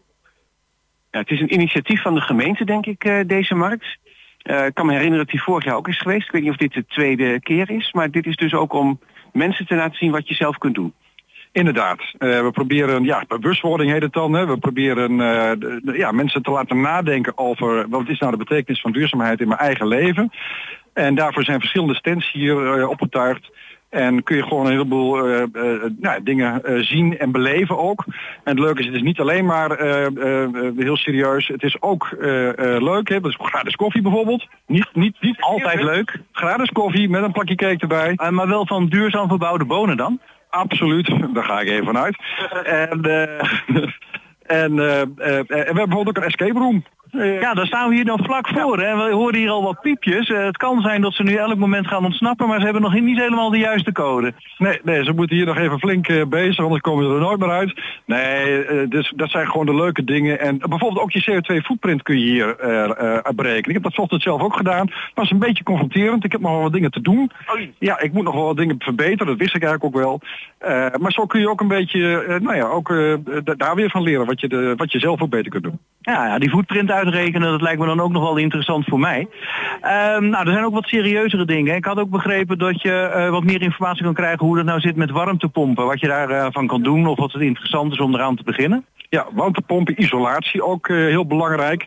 [1.11, 3.97] Ja, het is een initiatief van de gemeente, denk ik, eh, deze markt.
[4.41, 6.25] Eh, ik kan me herinneren dat die vorig jaar ook is geweest.
[6.25, 8.99] Ik weet niet of dit de tweede keer is, maar dit is dus ook om
[9.33, 10.93] mensen te laten zien wat je zelf kunt doen.
[11.51, 12.13] Inderdaad.
[12.17, 14.33] We proberen, ja, bewustwording heet het dan.
[14.33, 14.45] Hè.
[14.45, 18.81] We proberen de- de- ja, mensen te laten nadenken over wat is nou de betekenis
[18.81, 20.31] van duurzaamheid in mijn eigen leven.
[20.93, 23.49] En daarvoor zijn verschillende stands hier opgetuigd.
[23.89, 28.03] En kun je gewoon een heleboel eh, eh, nou, dingen eh, zien en beleven ook.
[28.43, 29.77] En het leuke is, het is niet alleen maar
[30.77, 31.47] heel serieus.
[31.47, 32.15] Het is ook
[32.79, 33.09] leuk.
[33.09, 33.19] Hè?
[33.19, 34.47] Dat is gratis koffie bijvoorbeeld.
[34.65, 36.19] Niet, niet, niet Altijd leuk.
[36.31, 38.31] Gratis koffie met een plakje cake erbij.
[38.31, 40.19] Maar wel van duurzaam verbouwde bonen dan?
[40.49, 42.17] Absoluut, daar ga ik even vanuit.
[42.63, 43.01] En,
[44.61, 44.79] en, en
[45.15, 46.83] we hebben bijvoorbeeld ook een escape room.
[47.11, 48.79] Eh, Ja, daar staan we hier dan vlak voor.
[48.79, 48.95] Hè.
[49.07, 50.29] We horen hier al wat piepjes.
[50.29, 52.93] Eh, het kan zijn dat ze nu elk moment gaan ontsnappen, maar ze hebben nog
[52.93, 54.33] niet helemaal de juiste code.
[54.57, 57.39] Nee, nee, ze moeten hier nog even flink eh, bezig, anders komen ze er nooit
[57.39, 57.81] meer uit.
[58.05, 60.39] Nee, dus dat zijn gewoon de leuke dingen.
[60.39, 62.55] En bijvoorbeeld ook je CO2-footprint kun je hier
[63.35, 63.67] berekenen.
[63.67, 64.85] Ik heb dat vanochtend zelf ook gedaan.
[64.87, 66.23] Het was een beetje confronterend.
[66.23, 67.31] Ik heb nog wel wat dingen te doen.
[67.79, 69.27] Ja, ik moet nog wel wat dingen verbeteren.
[69.27, 70.19] Dat wist ik eigenlijk ook wel.
[70.99, 72.87] Maar zo kun je ook een beetje, nou ja, ook
[73.43, 75.79] da- daar weer van leren wat je, de, wat je zelf ook beter kunt doen.
[76.01, 79.27] Ja, ja, die footprint uitrekenen, dat lijkt me dan ook nog wel interessant voor mij.
[79.81, 81.75] Ehm, nou, er zijn ook wat serieuzere dingen.
[81.75, 84.79] Ik had ook begrepen dat je eh, wat meer informatie kan krijgen hoe dat nou
[84.79, 85.85] zit met warmtepompen.
[85.85, 88.85] Wat je daarvan van kan doen of wat het interessant is om eraan te beginnen.
[89.09, 91.85] Ja, warmtepompen, isolatie ook eh, heel belangrijk.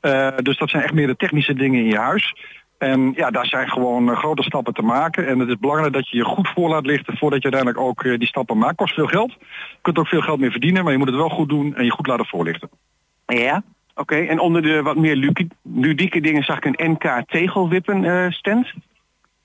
[0.00, 2.34] Eh, dus dat zijn echt meer de technische dingen in je huis.
[2.78, 5.26] En ja, daar zijn gewoon eh, grote stappen te maken.
[5.26, 8.04] En het is belangrijk dat je je goed voor laat lichten voordat je uiteindelijk ook
[8.04, 8.76] eh, die stappen maakt.
[8.76, 9.30] Kost veel geld.
[9.30, 11.84] Je kunt ook veel geld mee verdienen, maar je moet het wel goed doen en
[11.84, 12.70] je goed laten voorlichten.
[13.26, 13.62] Ja.
[13.98, 15.32] Oké, en onder de wat meer
[15.62, 18.72] ludieke dingen zag ik een NK tegelwippen eh, stand.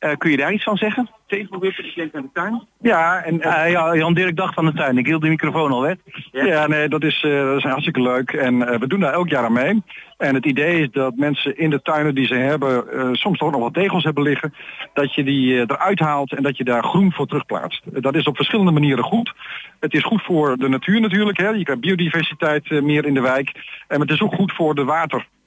[0.02, 1.10] Eh, kun je daar iets van zeggen?
[1.28, 2.68] Tegelwippen, ik denk aan de tuin.
[2.80, 4.98] Ja, en Eh, ja, Jan Dirk dacht van de tuin.
[4.98, 5.96] Ik hield de microfoon al weg.
[6.32, 8.32] Ja, nee, dat is, eh, dat is hartstikke leuk.
[8.32, 9.84] En we doen daar elk jaar aan mee.
[10.18, 12.86] En het idee is dat mensen in de tuinen die ze hebben,
[13.16, 14.54] soms toch nog wat tegels hebben liggen,
[14.94, 17.84] dat je die eruit haalt en dat je daar groen voor terugplaatst.
[17.86, 19.34] Dat is op verschillende manieren goed.
[19.80, 21.38] Het is goed voor de natuur natuurlijk.
[21.38, 21.50] Hè.
[21.50, 23.52] Je krijgt biodiversiteit meer in de wijk.
[23.88, 24.84] En het is ook goed voor de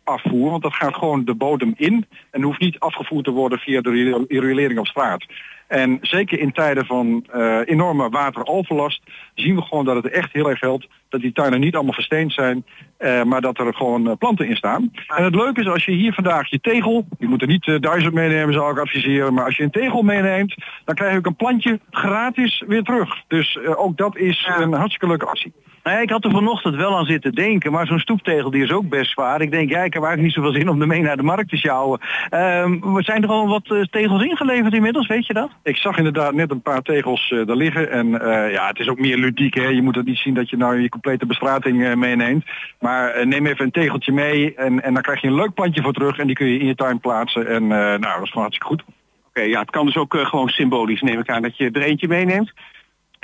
[0.04, 3.80] waterafvoer, want dat gaat gewoon de bodem in en hoeft niet afgevoerd te worden via
[3.80, 5.24] de riolering op straat.
[5.66, 9.02] En zeker in tijden van eh, enorme wateroverlast
[9.34, 12.32] zien we gewoon dat het echt heel erg helpt dat die tuinen niet allemaal versteend
[12.32, 12.64] zijn,
[12.96, 14.90] eh, maar dat er gewoon eh, planten in staan.
[15.06, 18.14] En het leuke is als je hier vandaag je tegel, je moet er niet duizend
[18.14, 21.36] meenemen zou ik adviseren, maar als je een tegel meeneemt, dan krijg je ook een
[21.36, 23.22] plantje gratis weer terug.
[23.28, 25.52] Dus ook dat is een hartstikke leuke actie.
[25.84, 28.72] Nou ja, ik had er vanochtend wel aan zitten denken, maar zo'n stoeptegel die is
[28.72, 29.40] ook best zwaar.
[29.40, 31.56] Ik denk, ja, ik heb eigenlijk niet zoveel zin om ermee naar de markt te
[31.56, 32.00] sjouwen.
[32.30, 35.50] Ehm, maar zijn er al wat eh, tegels ingeleverd inmiddels, weet je dat?
[35.62, 37.90] Ik zag inderdaad net een paar tegels eh daar liggen.
[37.90, 39.54] En eh, ja, het is ook meer ludiek.
[39.54, 39.68] Hè.
[39.68, 42.44] Je moet het niet zien dat je nou je complete bestrating eh, meeneemt.
[42.80, 45.92] Maar neem even een tegeltje mee en, en dan krijg je een leuk plantje voor
[45.92, 46.18] terug.
[46.18, 47.46] En die kun je in je tuin plaatsen.
[47.46, 48.84] En eh, nou, dat is gewoon hartstikke goed.
[49.28, 52.08] Oké, ja, het kan dus ook gewoon symbolisch, neem ik aan, dat je er eentje
[52.08, 52.52] meeneemt.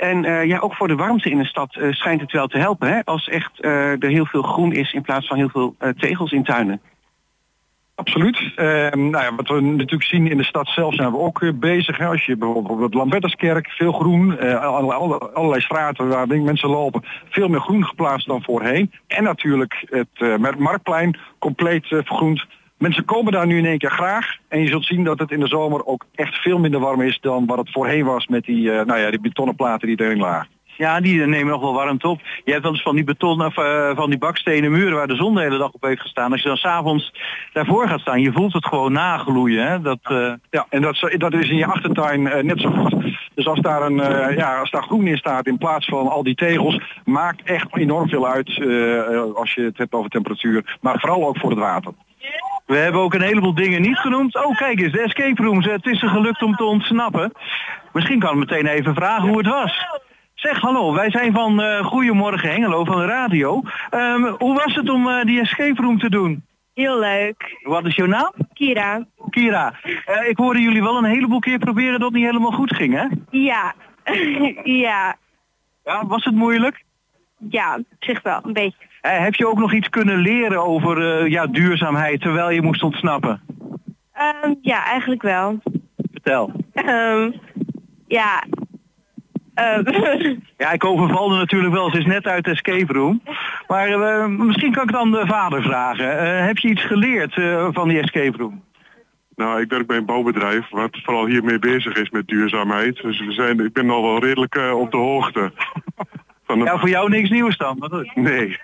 [0.01, 2.57] En eh, ja, ook voor de warmte in de stad eh, schijnt het wel te
[2.57, 3.05] helpen, hè?
[3.05, 6.43] Als echt eh, er heel veel groen is in plaats van heel veel tegels in
[6.43, 6.81] tuinen.
[7.95, 8.51] Absoluut.
[8.55, 11.97] Ehm, nou ja, wat we natuurlijk zien in de stad zelf zijn we ook bezig.
[11.97, 12.05] Hè.
[12.05, 17.03] Als je bijvoorbeeld op het Lambertuskerk, veel groen, alle- alle- allerlei straten waar mensen lopen,
[17.29, 18.91] veel meer groen geplaatst dan voorheen.
[19.07, 22.45] En natuurlijk het Marktplein compleet vergroend
[22.81, 24.35] Mensen komen daar nu in één keer graag.
[24.47, 27.19] En je zult zien dat het in de zomer ook echt veel minder warm is
[27.21, 30.17] dan wat het voorheen was met die, eh, nou ja, die betonnen platen die erin
[30.19, 30.47] lagen.
[30.77, 32.19] Ja, die nemen nog wel warmte op.
[32.43, 35.15] Je hebt wel eens van die beton of eh, van die bakstenen muren waar de
[35.15, 36.31] zon de hele dag op heeft gestaan.
[36.31, 37.13] Als je dan s'avonds
[37.53, 39.67] daarvoor gaat staan, je voelt het gewoon nagloeien.
[39.67, 39.81] Hè?
[39.81, 42.95] Dat, eh, Ja, en dat, is- dat is in je achtertuin net zo goed.
[43.33, 43.95] Dus als daar, een,
[44.35, 48.09] ja, als daar groen in staat in plaats van al die tegels, maakt echt enorm
[48.09, 48.47] veel uit
[49.35, 50.77] als je het hebt over temperatuur.
[50.81, 51.93] Maar vooral ook voor het water.
[52.65, 54.45] We hebben ook een heleboel dingen niet genoemd.
[54.45, 55.65] Oh, kijk eens, de escape rooms.
[55.65, 57.31] Het is er gelukt om te ontsnappen.
[57.93, 59.85] Misschien kan ik meteen even vragen hoe het was.
[60.33, 63.61] Zeg, hallo, wij zijn van eh Goedemorgen Hengelo van de radio.
[63.89, 66.45] Ehm, hoe was het om eh, die escape room te doen?
[66.73, 67.59] Heel leuk.
[67.63, 68.31] Wat is jouw naam?
[68.53, 69.05] Kira.
[69.29, 69.73] Kira.
[70.05, 72.93] Eh, ik hoorde jullie wel een heleboel keer proberen dat het niet helemaal goed ging,
[72.93, 73.05] hè?
[73.29, 73.73] Ja.
[74.85, 75.15] ja.
[75.83, 76.83] Ja, was het moeilijk?
[77.49, 78.89] Ja, op zich wel, een beetje.
[79.01, 82.83] Eh, heb je ook nog iets kunnen leren over eh, ja, duurzaamheid terwijl je moest
[82.83, 83.41] ontsnappen?
[84.13, 85.59] Ehm, ja, eigenlijk wel.
[86.11, 86.51] Vertel.
[86.73, 87.31] Ehm,
[88.07, 88.43] ja.
[89.53, 89.83] Ehm,
[90.57, 91.89] Ja, ik overvalde natuurlijk wel.
[91.91, 93.21] Ze is net uit de escape room.
[93.67, 96.19] Maar eh, misschien kan ik dan de vader vragen.
[96.19, 98.63] Eh, heb je iets geleerd eh, van die escape room?
[99.35, 103.01] Nou, ik werk bij een bouwbedrijf wat vooral hiermee bezig is met duurzaamheid.
[103.01, 105.51] Dus we zijn, ik ben al wel redelijk op de hoogte.
[106.45, 107.75] Van de- Ja, voor jou niks nieuws dan.
[107.79, 108.59] Wat is- Nee,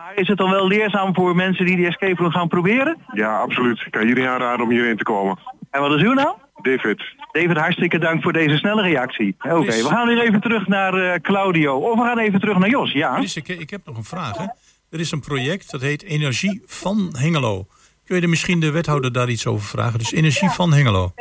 [0.00, 2.96] Maar is het dan wel leerzaam voor mensen die die escape room gaan proberen?
[3.12, 3.82] ja, absoluut.
[3.86, 5.38] Ik kan iedereen aanraden om hierheen te komen.
[5.70, 6.34] En wat is uw naam?
[6.62, 7.02] David.
[7.32, 9.36] David, hartstikke dank voor deze snelle reactie.
[9.38, 11.76] Oké, we gaan weer even terug naar eh, Claudio.
[11.76, 13.16] Of we gaan even terug naar Jos, ja?
[13.16, 14.36] Chris, ik, ik heb nog een vraag.
[14.36, 14.44] Hè.
[14.90, 17.66] Er is een project dat heet Energie van Hengelo.
[18.04, 19.98] Kun je er misschien de wethouder daar iets over vragen?
[19.98, 21.12] Dus Energie van Hengelo.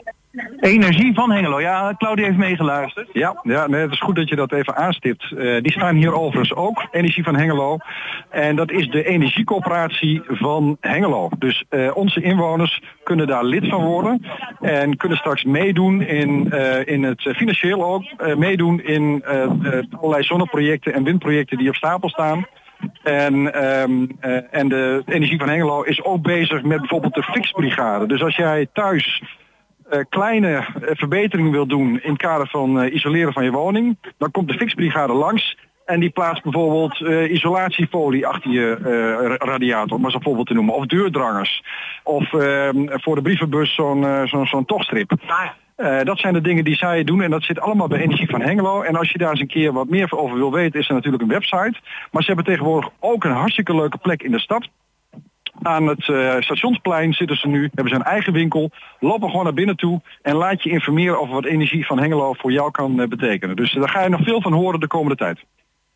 [0.60, 1.60] Energie van Hengelo.
[1.60, 3.10] Ja, Claudio heeft meegeluisterd.
[3.14, 5.32] Ja, ja het is goed dat je dat even aanstipt.
[5.32, 7.78] Eh, die staan hier overigens ook, Energie van Hengelo.
[8.30, 11.30] En dat is de energiecoöperatie van Hengelo.
[11.38, 14.26] Dus eh, onze inwoners kunnen daar lid van worden.
[14.60, 18.04] En kunnen straks meedoen in, eh, in het financieel ook.
[18.38, 19.24] meedoen in
[19.92, 22.46] allerlei zonneprojecten en windprojecten die op stapel staan.
[23.04, 28.08] En, ehm, eh, en de Energie van Hengelo is ook bezig met bijvoorbeeld de fixbrigade.
[28.08, 29.24] Dus als jij thuis
[30.10, 34.32] kleine eh, verbeteringen wil doen in het kader van eh, isoleren van je woning, dan
[34.32, 39.96] komt de fixbrigade langs en die plaatst bijvoorbeeld eh, isolatiefolie achter je eh, ra- radiator,
[39.96, 41.64] om maar zo'n voorbeeld te noemen, of deurdrangers,
[42.04, 45.12] of ehm, voor de brievenbus zo'n eh, zo'n zo'n tochtstrip.
[45.76, 48.42] Eh, dat zijn de dingen die zij doen en dat zit allemaal bij Energie van
[48.42, 48.82] Hengelo.
[48.82, 51.24] En als je daar eens een keer wat meer over wil weten, is er natuurlijk
[51.24, 51.80] een website.
[52.12, 54.68] Maar ze hebben tegenwoordig ook een hartstikke leuke plek in de stad.
[55.62, 58.72] Aan het eh, stationsplein zitten ze nu, hebben ze een eigen winkel.
[59.00, 62.52] Lopen gewoon naar binnen toe en laat je informeren over wat energie van Hengelo voor
[62.52, 63.56] jou kan eh, betekenen.
[63.56, 65.40] Dus daar ga je nog veel van horen de komende tijd.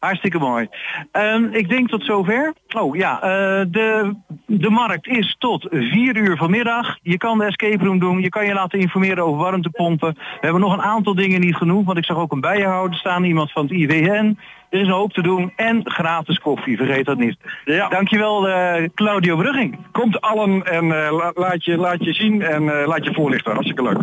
[0.03, 0.67] Hartstikke mooi.
[1.11, 2.53] Ehm, ik denk tot zover.
[2.77, 6.97] Oh ja, eh, de, de markt is tot 4 uur vanmiddag.
[7.01, 8.21] Je kan de escape room doen.
[8.21, 10.13] Je kan je laten informeren over warmtepompen.
[10.13, 11.85] We hebben nog een aantal dingen niet genoemd.
[11.85, 13.23] Want ik zag ook een bijenhouder staan.
[13.23, 14.37] Iemand van het IWN.
[14.69, 15.53] Er is een hoop te doen.
[15.55, 16.77] En gratis koffie.
[16.77, 17.37] Vergeet dat niet.
[17.65, 17.87] Ja.
[17.89, 19.77] Dankjewel eh, Claudio Brugging.
[19.91, 23.51] Komt allen en eh, la- laat, je, laat je zien en laat je voorlichten.
[23.51, 24.01] Hartstikke leuk.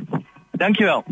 [0.50, 1.04] Dankjewel.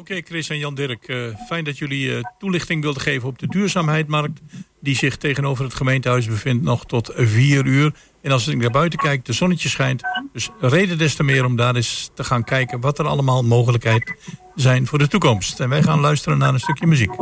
[0.00, 1.08] Oké, Chris en Jan-Dirk.
[1.08, 4.40] eh, fijn dat jullie eh, toelichting wilden geven op de duurzaamheidmarkt.
[4.80, 7.92] Die zich tegenover het gemeentehuis bevindt nog tot 4 uur.
[8.22, 10.02] En als ik naar buiten kijk, de zonnetje schijnt.
[10.32, 14.14] Dus reden des te meer om daar eens te gaan kijken wat er allemaal mogelijkheid
[14.54, 15.60] zijn voor de toekomst.
[15.60, 17.12] En wij gaan luisteren naar een stukje muziek.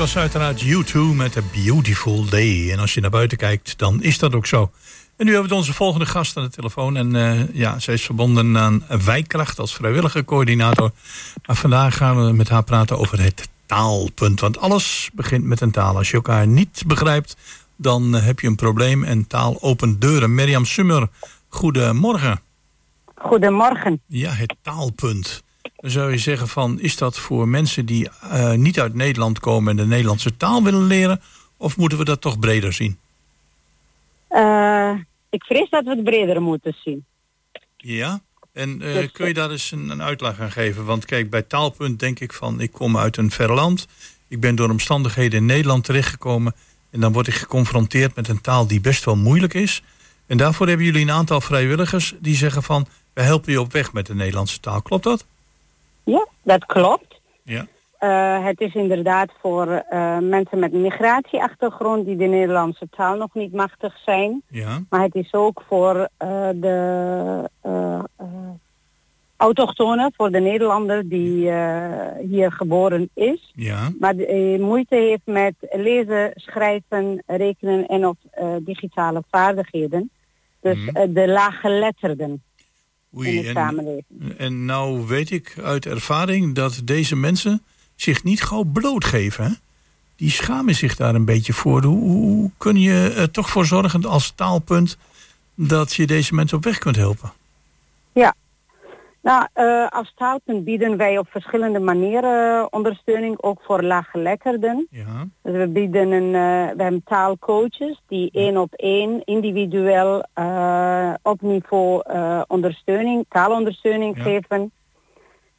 [0.00, 2.72] Was uiteraard U2 met A Beautiful Day.
[2.72, 4.70] En als je naar buiten kijkt, dan is dat ook zo.
[5.16, 6.96] En nu hebben we onze volgende gast aan de telefoon.
[6.96, 10.90] En eh, ja, zij is verbonden aan Wijkracht als vrijwillige coördinator.
[11.46, 14.40] Maar vandaag gaan we met haar praten over het taalpunt.
[14.40, 15.96] Want alles begint met een taal.
[15.96, 17.36] Als je elkaar niet begrijpt,
[17.76, 19.04] dan eh, heb je een probleem.
[19.04, 20.34] En taal opent deuren.
[20.34, 21.08] Mirjam Summer,
[21.48, 22.40] goedemorgen.
[23.14, 24.00] Goedemorgen.
[24.06, 25.42] Ja, het taalpunt.
[25.76, 29.70] Dan zou je zeggen van, is dat voor mensen die eh, niet uit Nederland komen...
[29.70, 31.20] en de Nederlandse taal willen leren?
[31.56, 32.98] Of moeten we dat toch breder zien?
[34.28, 34.92] Eh,
[35.30, 37.04] ik vrees dat we het breder moeten zien.
[37.76, 38.20] Ja?
[38.52, 40.84] En eh, Dus, kun je daar eens een, een uitleg aan geven?
[40.84, 42.60] Want kijk, bij taalpunt denk ik van...
[42.60, 43.86] ik kom uit een ver land.
[44.28, 46.54] Ik ben door omstandigheden in Nederland terechtgekomen...
[46.90, 49.82] en dan word ik geconfronteerd met een taal die best wel moeilijk is.
[50.26, 52.14] En daarvoor hebben jullie een aantal vrijwilligers...
[52.18, 54.82] die zeggen van, we helpen je op weg met de Nederlandse taal.
[54.82, 55.26] Klopt dat?
[56.04, 57.20] Ja, dat klopt.
[57.42, 57.66] Ja.
[57.98, 63.34] Eh, het is inderdaad voor eh, mensen met een migratieachtergrond die de Nederlandse taal nog
[63.34, 64.42] niet machtig zijn.
[64.48, 64.82] Ja.
[64.88, 67.50] Maar het is ook voor eh, de
[69.36, 71.52] autochtonen, voor de Nederlander die
[72.28, 73.52] hier geboren is.
[73.54, 73.90] Ja.
[73.98, 78.16] Maar de, eh, moeite heeft met lezen, schrijven, rekenen en of
[78.60, 80.10] digitale vaardigheden.
[80.60, 81.12] Dus Mhm.
[81.12, 82.42] de laaggeletterden
[83.12, 84.36] in Oei, de en, samenleving.
[84.36, 87.62] en nou weet ik uit ervaring dat deze mensen
[87.96, 89.44] zich niet gauw blootgeven.
[89.44, 89.50] Hè?
[90.16, 91.82] Die schamen zich daar een beetje voor.
[91.82, 94.96] Hoe, hoe kun je er toch voor zorgen als taalpunt
[95.54, 97.32] dat je deze mensen op weg kunt helpen?
[98.12, 98.34] Ja.
[99.22, 104.86] Nou, eh, als taalpunt bieden wij op verschillende manieren ondersteuning, ook voor laaggeletterden.
[104.90, 105.26] Ja.
[105.42, 111.40] Dus we bieden een, eh, we hebben taalcoaches die één op één individueel eh, op
[111.40, 114.22] niveau eh, ondersteuning, taalondersteuning Ja.
[114.22, 114.72] geven.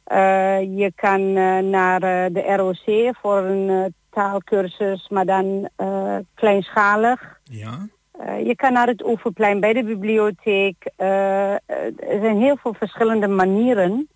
[0.04, 6.16] Eh, je kan eh, naar eh, de ROC voor een eh, taalkursus, maar dan eh,
[6.34, 7.40] kleinschalig.
[7.44, 7.86] Ja.
[8.22, 10.90] Eh, je kan naar het oefenplein bij de bibliotheek.
[10.96, 11.58] Eh, eh,
[11.98, 14.08] er zijn heel veel verschillende manieren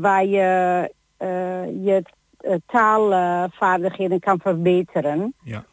[0.00, 0.90] waar je
[1.82, 2.02] je
[2.66, 5.34] taalvaardigheden kan verbeteren.
[5.42, 5.64] Ja.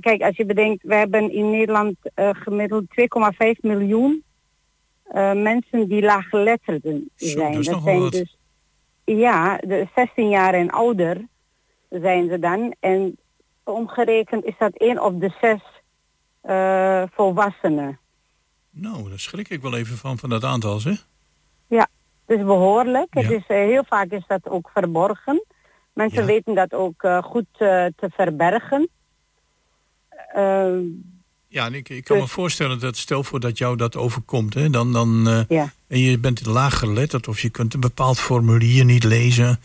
[0.00, 4.22] kijk, als je bedenkt, we hebben in Nederland gemiddeld 2,5 miljoen
[5.34, 7.62] mensen die laaggeletterden zijn.
[7.62, 8.36] Dat zijn dus
[9.04, 11.26] ja, de 16 jaar en ouder
[11.88, 12.74] zijn ze dan.
[12.80, 13.18] En
[13.64, 15.77] omgerekend is dat één op de zes.
[16.48, 17.98] Eh, volwassenen.
[18.70, 21.06] Nou, daar schrik ik wel even van, van dat aantal, zeg.
[21.66, 21.88] Ja,
[22.26, 23.06] het is behoorlijk.
[23.10, 25.44] Het is, eh, heel vaak is dat ook verborgen.
[25.92, 28.88] Mensen weten dat ook eh, goed te verbergen.
[30.32, 30.80] Ehm,
[31.48, 34.54] ja, en ik, ik kan me dus- voorstellen dat stel voor dat jou dat overkomt,
[34.54, 35.26] hè, dan, dan
[35.86, 39.60] en je bent laag geletterd of je kunt een bepaald formulier niet lezen.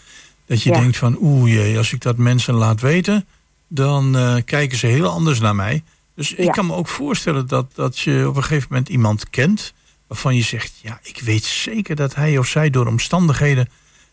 [0.46, 3.26] Dat je denkt van oeh als ik dat mensen laat weten,
[3.68, 4.16] dan
[4.46, 5.84] kijken ze heel anders naar mij.
[6.16, 6.52] Dus ik Ja.
[6.52, 9.74] kan me ook voorstellen dat, dat je op een gegeven moment iemand kent
[10.08, 13.70] waarvan je zegt, ja, ik weet zeker dat hij of zij door omstandigheden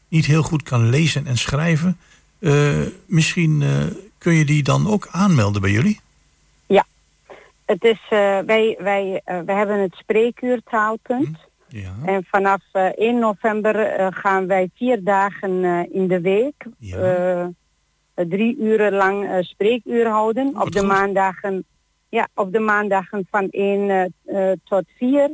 [0.09, 1.99] niet heel goed kan lezen en schrijven.
[2.39, 3.69] Eh, misschien eh,
[4.19, 6.01] kun je die dan ook aanmelden bij jullie?
[7.65, 11.39] Het is, eh, wij, wij, wij hebben het spreekuurtaalpunt.
[11.69, 17.51] Ja, En vanaf eh, 1 november gaan wij vier dagen in de week Ja.
[18.15, 20.53] drie uren lang spreekuur houden.
[20.53, 21.65] Wat op de maandagen,
[22.11, 25.31] ja, op de maandagen van 1 eh, eh, tot 4.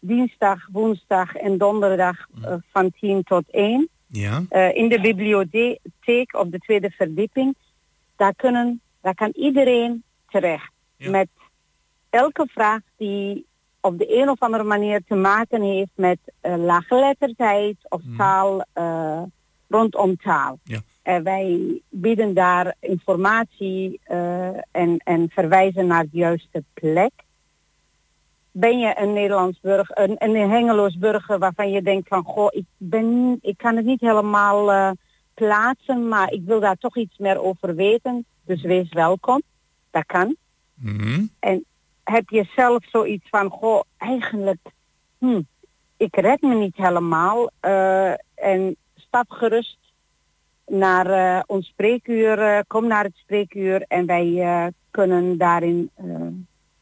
[0.00, 3.88] Dinsdag, woensdag en donderdag eh, van 10 tot 1.
[4.06, 4.42] ja,
[4.72, 7.56] in de bibliotheek op de tweede verdieping.
[8.16, 10.72] Daar, kunnen, daar kan iedereen terecht.
[10.96, 11.10] Ja.
[11.10, 11.28] Met
[12.10, 13.46] elke vraag die
[13.80, 18.16] op de een of andere manier te maken heeft met laaggeletterdheid of Mhm.
[18.16, 18.64] taal
[19.68, 20.58] rondom taal.
[20.64, 20.80] Ja.
[21.08, 27.12] En wij bieden daar informatie eh, en, en verwijzen naar de juiste plek.
[28.50, 32.64] Ben je een Nederlands burger, een, een Hengeloos burger waarvan je denkt van goh, ik
[32.76, 34.90] ben, ik kan het niet helemaal eh,
[35.34, 38.24] plaatsen, maar ik wil daar toch iets meer over weten.
[38.44, 39.42] Dus wees welkom.
[39.90, 40.36] Dat kan.
[40.74, 41.26] Mhm.
[41.38, 41.64] En
[42.04, 44.60] heb je zelf zoiets van, goh, eigenlijk,
[45.18, 45.40] hm,
[45.96, 47.50] ik red me niet helemaal.
[47.60, 49.78] eh, en stap gerust
[50.68, 55.90] naar eh, ons spreekuur, eh, kom naar het spreekuur en wij eh, kunnen daarin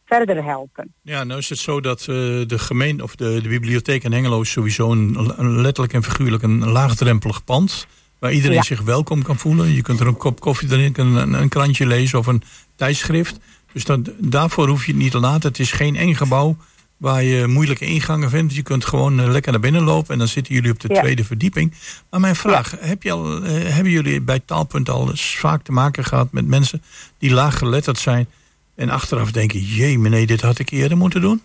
[0.05, 0.95] verder helpen.
[1.03, 4.51] Ja, nou is het zo dat de gemeente of de, de bibliotheek in Hengelo is
[4.51, 7.87] sowieso een, letterlijk en figuurlijk een laagdrempelig pand.
[8.18, 8.62] Waar iedereen Ja.
[8.62, 9.72] zich welkom kan voelen.
[9.72, 12.43] Je kunt er een kop koffie drinken, een, een krantje lezen of een
[12.74, 13.39] tijdschrift.
[13.72, 15.49] Dus dat, daarvoor hoef je het niet te laten.
[15.49, 16.57] Het is geen eng gebouw.
[16.97, 18.55] Waar je moeilijke ingangen vindt.
[18.55, 21.01] Je kunt gewoon eh, lekker naar binnen lopen en dan zitten jullie op de Ja.
[21.01, 21.74] tweede verdieping.
[22.11, 25.72] Maar mijn vraag, heb je al, eh, hebben jullie bij Taalpunt al eens vaak te
[25.72, 26.82] maken gehad met mensen
[27.18, 28.28] die laag geletterd zijn
[28.74, 31.42] en achteraf denken, jee meneer, dit had ik eerder moeten doen?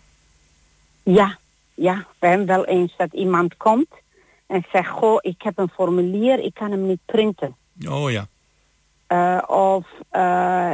[1.04, 1.38] Ja,
[1.74, 2.06] ja.
[2.20, 3.90] We hebben wel eens dat iemand komt
[4.48, 7.56] en zegt, goh, ik heb een formulier, ik kan hem niet printen.
[7.88, 8.28] Oh ja.
[9.08, 9.86] Eh, of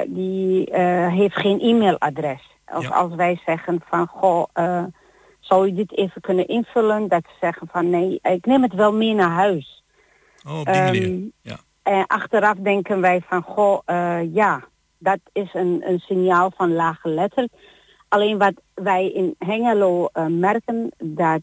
[0.08, 0.70] die
[1.10, 2.42] heeft geen e-mailadres.
[2.74, 2.90] Of Ja.
[2.90, 4.84] als wij zeggen van, goh, eh,
[5.40, 7.08] zou je dit even kunnen invullen?
[7.08, 9.84] Dat ze zeggen van, nee, ik neem het wel mee naar huis.
[10.48, 11.30] Oh, op die Ehm, manier.
[11.42, 11.58] Ja.
[11.84, 14.64] En achteraf denken wij van, goh, eh, ja,
[14.98, 17.48] dat is een, een signaal van lage letter.
[18.08, 21.42] Alleen wat wij in Hengelo eh, merken, dat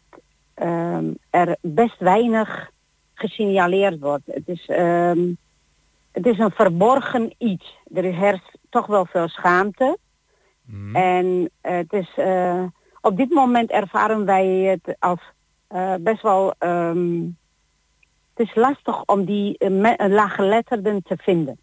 [0.54, 2.70] ehm, er best weinig
[3.14, 4.22] gesignaleerd wordt.
[4.26, 5.32] Het is, ehm,
[6.12, 7.76] het is een verborgen iets.
[7.94, 9.98] Er is toch wel veel schaamte.
[10.66, 10.96] Mhm.
[10.96, 12.62] En eh, het is, eh,
[13.00, 15.20] op dit moment ervaren wij het als
[15.68, 16.54] eh, best wel...
[16.58, 17.22] ehm,
[18.34, 19.56] het is lastig om die
[20.08, 21.58] laaggeletterden te vinden.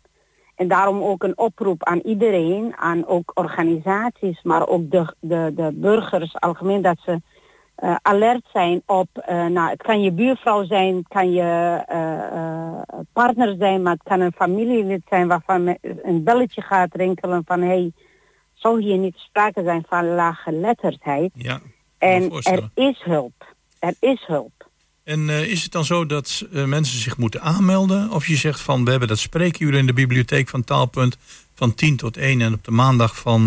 [0.56, 5.72] En daarom ook een oproep aan iedereen, aan ook organisaties, maar ook de, de, de
[5.74, 7.22] burgers algemeen, dat ze
[8.02, 11.84] alert zijn op, nou, het kan je buurvrouw zijn, het kan je
[13.14, 17.92] partner zijn, maar het kan een familielid zijn waarvan een belletje gaat rinkelen van, hey,
[18.62, 21.32] zou hier niet sprake zijn van laaggeletterdheid?
[21.36, 21.60] Ja.
[21.98, 23.56] En er is hulp.
[23.80, 24.52] Er is hulp.
[25.04, 28.12] En eh, is het dan zo dat eh, mensen zich moeten aanmelden?
[28.12, 31.18] Of je zegt van, we hebben dat spreekuur in de bibliotheek van Taalpunt
[31.56, 33.42] van 10 tot 1 en op de maandag van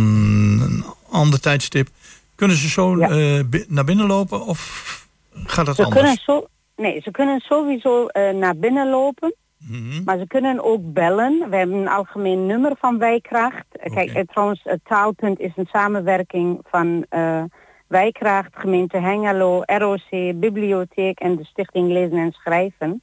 [0.62, 1.88] een ander tijdstip.
[2.34, 3.08] Kunnen ze zo Ja.
[3.08, 6.00] eh, naar binnen lopen of gaat dat Ze anders?
[6.02, 6.46] kunnen, zo,
[6.76, 9.34] nee, ze kunnen sowieso naar binnen lopen,
[9.68, 10.04] Mhm.
[10.04, 11.50] maar ze kunnen ook bellen.
[11.50, 13.66] We hebben een algemeen nummer van Wijkracht.
[13.70, 17.42] Eh, Kijk, eh, trouwens, het taalpunt is een samenwerking van eh,
[17.86, 23.02] Wijkracht, gemeente Hengelo, ROC, Bibliotheek en de Stichting Lezen en Schrijven.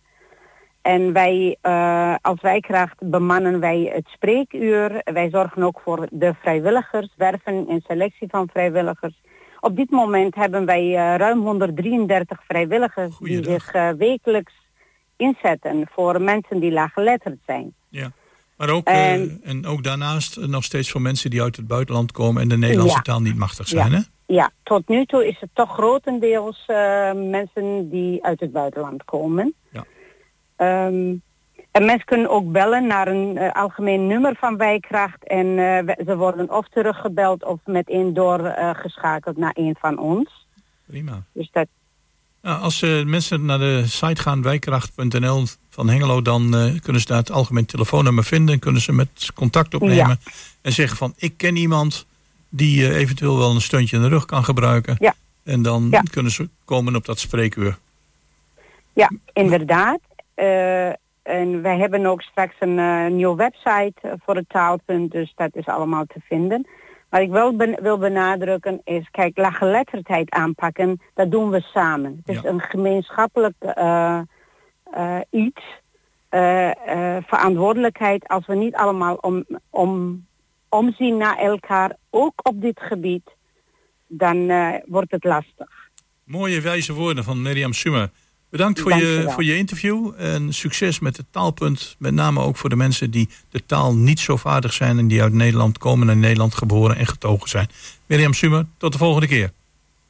[0.81, 1.57] En wij,
[2.21, 5.01] als Wijkracht bemannen wij het spreekuur.
[5.03, 9.21] Wij zorgen ook voor de vrijwilligers, werven en selectie van vrijwilligers.
[9.59, 14.60] Op dit moment hebben wij ruim 133 vrijwilligers die zich wekelijks
[15.21, 17.73] inzetten voor mensen die laaggeletterd zijn.
[17.89, 18.11] Ja.
[18.57, 21.67] Maar ook, eh, En- en ook daarnaast eh, nog steeds voor mensen die uit het
[21.67, 23.01] buitenland komen en de Nederlandse Ja.
[23.01, 23.91] taal niet machtig zijn.
[23.91, 23.97] Ja.
[23.97, 24.01] Hè?
[24.25, 29.53] Ja, tot nu toe is het toch grotendeels eh, mensen die uit het buitenland komen.
[29.71, 29.83] Ja.
[30.55, 31.13] Ehm,
[31.71, 36.17] en mensen kunnen ook bellen naar een eh, algemeen nummer van Wijkracht en eh, ze
[36.17, 40.47] worden of teruggebeld of meteen doorgeschakeld naar een van ons.
[40.85, 41.23] Prima.
[41.31, 41.67] Dus dat,
[42.41, 47.07] Nou, als eh, mensen naar de site gaan, wijkracht.nl van Hengelo, dan eh, kunnen ze
[47.07, 48.53] daar het algemeen telefoonnummer vinden.
[48.53, 50.19] En kunnen ze met contact opnemen
[50.61, 52.05] en zeggen van ik ken iemand
[52.49, 54.95] die eh, eventueel wel een steuntje in de rug kan gebruiken.
[54.99, 55.13] Ja.
[55.43, 56.01] En dan Ja.
[56.01, 57.77] kunnen ze komen op dat spreekuur.
[58.93, 59.99] ja, inderdaad.
[61.23, 63.93] En wij hebben ook straks een nieuwe website
[64.25, 66.67] voor het taalpunt, dus dat is allemaal te vinden.
[67.11, 72.21] Wat ik wel ben- wil benadrukken is, kijk, laaggeletterdheid aanpakken, dat doen we samen.
[72.25, 72.49] Het is Ja.
[72.49, 74.19] een gemeenschappelijk eh,
[74.83, 75.61] eh, iets,
[76.29, 76.69] eh,
[77.27, 80.25] verantwoordelijkheid als we niet allemaal om, om,
[80.69, 83.29] omzien naar elkaar, ook op dit gebied,
[84.07, 84.47] dan
[84.85, 85.89] wordt het lastig.
[86.23, 88.09] Mooie wijze woorden van Mirjam Summer.
[88.51, 91.95] Bedankt voor je, voor je interview en succes met het taalpunt.
[91.99, 95.21] Met name ook voor de mensen die de taal niet zo vaardig zijn en die
[95.21, 97.69] uit Nederland komen en in Nederland geboren en getogen zijn.
[98.05, 99.51] Mirjam Summer, tot de volgende keer.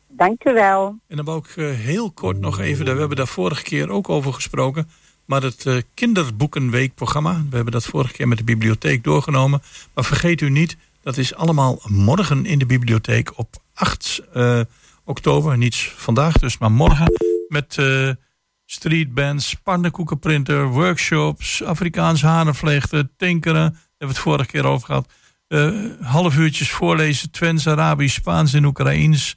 [0.07, 0.95] Dank u wel.
[1.07, 4.09] En dan wou ik eh, heel kort nog even, we hebben daar vorige keer ook
[4.09, 4.89] over gesproken.
[5.25, 9.61] Maar het eh, kinderboekenweekprogramma, we hebben dat vorige keer met de bibliotheek doorgenomen.
[9.93, 14.59] Maar vergeet u niet, dat is allemaal morgen in de bibliotheek op 8 eh,
[15.03, 15.57] oktober.
[15.57, 17.13] Niet vandaag dus, maar morgen.
[17.47, 17.77] Met
[18.71, 23.71] streetbands, pannenkoekenprinter, workshops, Afrikaans harenvlechten, tinkeren.
[23.71, 25.11] Daar hebben we het vorige keer over gehad.
[25.47, 29.35] Eh, half uurtjes voorlezen, Twents, Arabisch, Spaans en Oekraïens.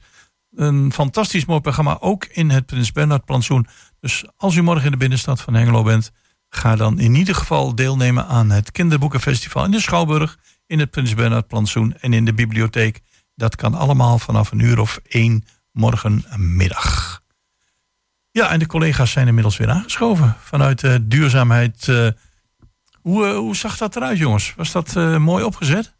[0.51, 3.67] Een fantastisch mooi programma, ook in het Prins Bernhard plantsoen.
[3.99, 6.11] Dus als u morgen in de binnenstad van Hengelo bent,
[6.49, 11.13] ga dan in ieder geval deelnemen aan het Kinderboekenfestival in de Schouwburg, in het Prins
[11.13, 13.01] Bernhard plantsoen en in de bibliotheek.
[13.35, 17.23] Dat kan allemaal vanaf een uur of één morgenmiddag.
[18.35, 21.87] Ja, en de collega's zijn inmiddels weer aangeschoven vanuit eh, duurzaamheid.
[21.87, 22.07] eh.
[23.01, 24.53] hoe, eh, hoe zag dat eruit, jongens?
[24.55, 25.93] Was dat mooi opgezet?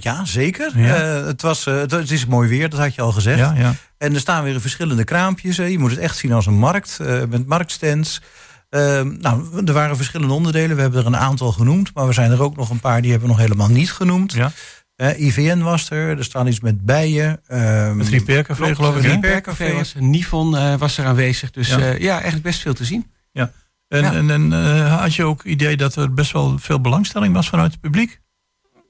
[0.00, 0.78] Ja, zeker.
[0.78, 0.94] Ja.
[1.24, 3.38] Het, was, het, is mooi weer, dat had je al gezegd.
[3.38, 3.74] Ja, ja.
[3.98, 5.56] En er staan weer verschillende kraampjes.
[5.56, 5.64] Hè.
[5.64, 6.98] Je moet het echt zien als een markt,
[7.28, 8.20] met marktstands.
[8.68, 10.76] Eh, nou, er waren verschillende onderdelen.
[10.76, 11.94] We hebben er een aantal genoemd.
[11.94, 14.32] Maar we zijn er ook nog een paar die hebben we nog helemaal niet genoemd.
[14.32, 14.52] Ja.
[14.96, 17.40] Eh, IVN was er, er staan iets met bijen.
[17.46, 19.02] ehm, Het Repaircafé geloof ik.
[19.02, 21.50] Repaircafé was er, Nifon eh, was er aanwezig.
[21.50, 21.78] Dus Ja.
[21.78, 21.94] ja.
[21.98, 23.10] ja, eigenlijk best veel te zien.
[23.32, 23.52] Ja.
[23.88, 24.12] En, Ja.
[24.12, 27.48] en, en eh, had je ook het idee dat er best wel veel belangstelling was
[27.48, 28.20] vanuit het publiek?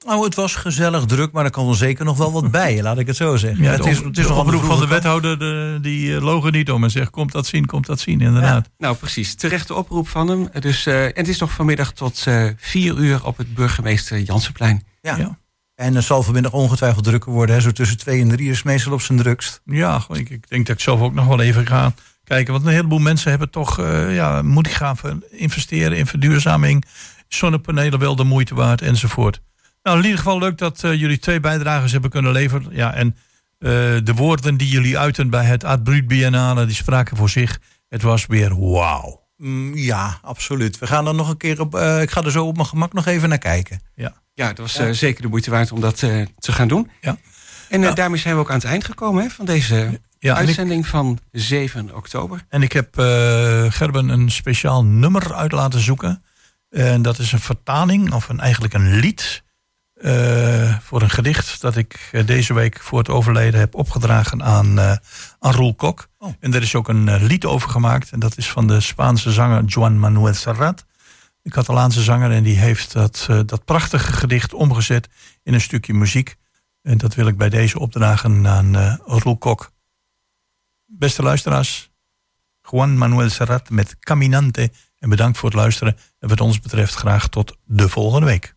[0.06, 2.98] Nou, het was gezellig druk, maar er kan er zeker nog wel wat bij, laat
[2.98, 3.64] ik het zo zeggen.
[3.64, 4.88] Ja, het is, het is de nog oproep van de wet.
[4.88, 8.70] wethouder, de, die logen niet om en zegt, komt dat zien, komt dat zien, inderdaad.
[8.78, 9.34] Nou, precies.
[9.34, 10.48] Terechte oproep van hem.
[10.60, 14.86] Dus, eh, en het is nog vanmiddag tot eh, vier uur op het burgemeester Jansenplein.
[15.00, 15.16] Ja.
[15.16, 15.38] Ja.
[15.76, 17.54] En het zal vanmiddag ongetwijfeld drukker worden.
[17.54, 17.60] Hè.
[17.60, 19.60] Zo tussen twee en drie is meestal op zijn drukst.
[19.64, 21.92] Ja, ik, ik denk dat ik zelf ook nog wel even ga
[22.24, 22.52] kijken.
[22.52, 24.96] Want een heleboel mensen hebben toch, eh ja, moet ik gaan
[25.30, 26.84] investeren in verduurzaming.
[27.28, 29.40] Zonnepanelen wel de moeite waard enzovoort.
[29.82, 32.66] Nou, in ieder geval leuk dat eh, jullie twee bijdragers hebben kunnen leveren.
[32.70, 33.16] Ja, en
[33.58, 33.70] eh,
[34.04, 37.60] de woorden die jullie uiten bij het Art Biennale, die spraken voor zich.
[37.88, 39.25] Het was weer wauw.
[39.36, 40.78] Mm, ja, absoluut.
[40.78, 41.74] We gaan er nog een keer op.
[41.74, 43.80] eh, ik ga er zo op mijn gemak nog even naar kijken.
[43.94, 44.12] Ja.
[44.34, 46.90] Ja, dat was eh, zeker de moeite waard om dat eh, te gaan doen.
[47.00, 47.16] Ja.
[47.68, 47.92] En Ja.
[47.92, 51.18] daarmee zijn we ook aan het eind gekomen hè, van deze Ja, ik, uitzending van
[51.32, 52.44] 7 oktober.
[52.48, 56.22] en ik heb eh, Gerben een speciaal nummer uit laten zoeken.
[56.70, 59.42] En dat is een vertaling, of een, eigenlijk een lied.
[59.96, 64.78] Eh, voor een gedicht dat ik eh, deze week voor het overleden heb opgedragen aan,
[64.78, 64.96] eh
[65.38, 66.08] aan Roel Kok.
[66.18, 66.32] Oh.
[66.40, 68.10] En daar is ook een lied over gemaakt.
[68.10, 70.84] En dat is van de Spaanse zanger Juan Manuel Serrat.
[71.42, 72.30] De Catalaanse zanger.
[72.30, 75.08] En die heeft dat, dat prachtige gedicht omgezet
[75.42, 76.36] in een stukje muziek.
[76.82, 79.72] En dat wil ik bij deze opdragen aan Roel Kok.
[80.86, 81.90] Beste luisteraars,
[82.70, 84.70] Juan Manuel Serrat met Caminante.
[84.98, 85.96] En bedankt voor het luisteren.
[86.18, 88.55] En wat ons betreft graag tot de volgende week.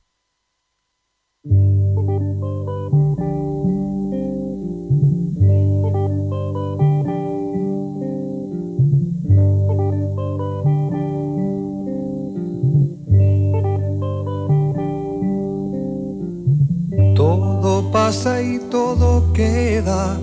[17.16, 20.18] Todo pasa y todo queda,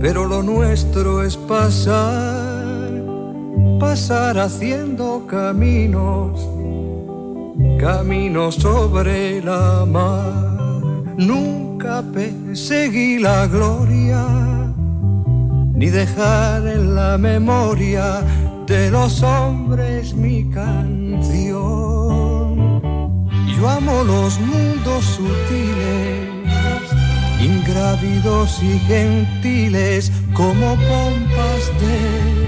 [0.00, 3.02] pero lo nuestro es pasar,
[3.78, 6.57] pasar haciendo caminos,
[7.78, 10.48] caminos sobre la mar.
[11.16, 14.26] Nunca perseguí la gloria,
[15.74, 18.22] ni dejar en la memoria
[18.66, 21.58] de los hombres mi canción.
[23.56, 26.28] Yo amo los mundos sutiles,
[27.40, 32.38] ingrávidos y gentiles como pompas de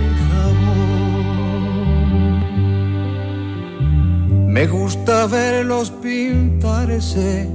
[4.51, 7.49] Me gusta verlos pintarse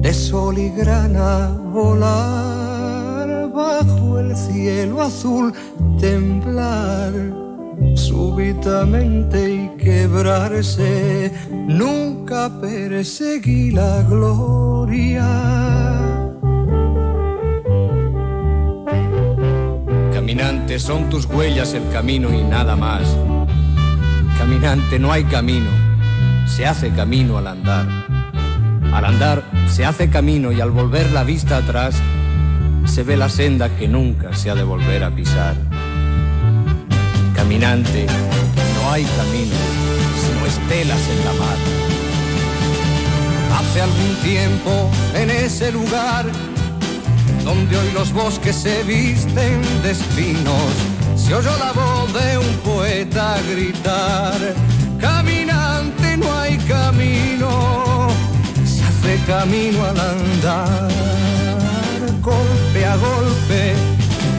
[0.00, 5.52] de sol y grana volar bajo el cielo azul,
[6.00, 7.12] temblar
[7.96, 11.32] súbitamente y quebrarse.
[11.50, 15.26] Nunca perseguí la gloria.
[20.12, 23.02] Caminante, son tus huellas el camino y nada más.
[24.38, 25.68] Caminante, no hay camino,
[26.48, 27.86] se hace camino al andar.
[28.92, 31.94] Al andar se hace camino y al volver la vista atrás
[32.86, 35.54] se ve la senda que nunca se ha de volver a pisar.
[37.34, 39.54] Caminante, no hay camino,
[40.20, 41.56] sino estelas en la mar.
[43.58, 46.26] Hace algún tiempo en ese lugar
[47.44, 50.72] donde hoy los bosques se visten de espinos,
[51.16, 54.54] se oyó la voz de un poeta gritar,
[55.00, 58.08] caminante no hay camino,
[58.64, 60.88] se hace camino al andar,
[62.22, 63.74] golpe a golpe,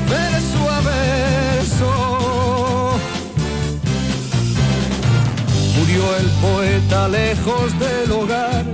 [0.09, 1.91] verso a verso.
[5.77, 8.65] Murió el poeta lejos del hogar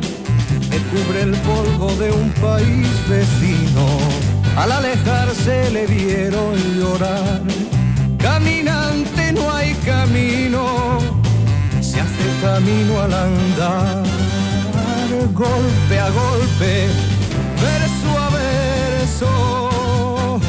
[0.71, 3.85] que cubre el polvo de un país vecino.
[4.57, 7.41] Al alejarse le vieron llorar.
[8.17, 10.97] Caminante no hay camino,
[11.95, 14.03] se hace camino al andar.
[15.33, 16.87] Golpe a golpe,
[17.61, 20.39] verso a verso.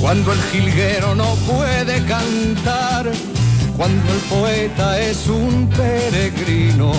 [0.00, 3.10] Cuando el jilguero no puede cantar,
[3.76, 6.92] cuando el poeta es un peregrino,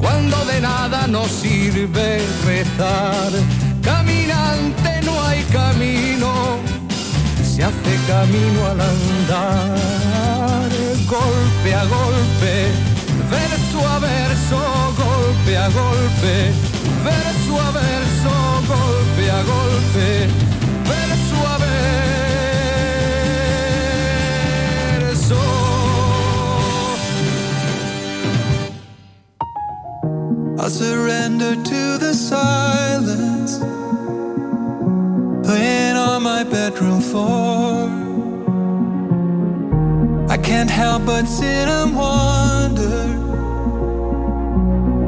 [0.00, 3.30] cuando de nada nos sirve rezar.
[3.82, 6.58] Caminante no hay camino,
[7.42, 10.69] se hace camino al andar,
[11.10, 12.70] golpe a golpe,
[13.28, 14.60] verso a verso,
[14.94, 16.52] golpe a golpe,
[17.02, 18.30] verso a verso,
[18.68, 20.28] golpe a golpe,
[20.86, 21.58] verso a
[25.08, 25.40] verso.
[30.60, 33.58] I surrender to the silence,
[35.44, 37.89] playing on my bedroom floor
[40.50, 43.06] help but sit and wonder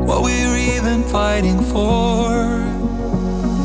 [0.06, 2.28] what we're even fighting for.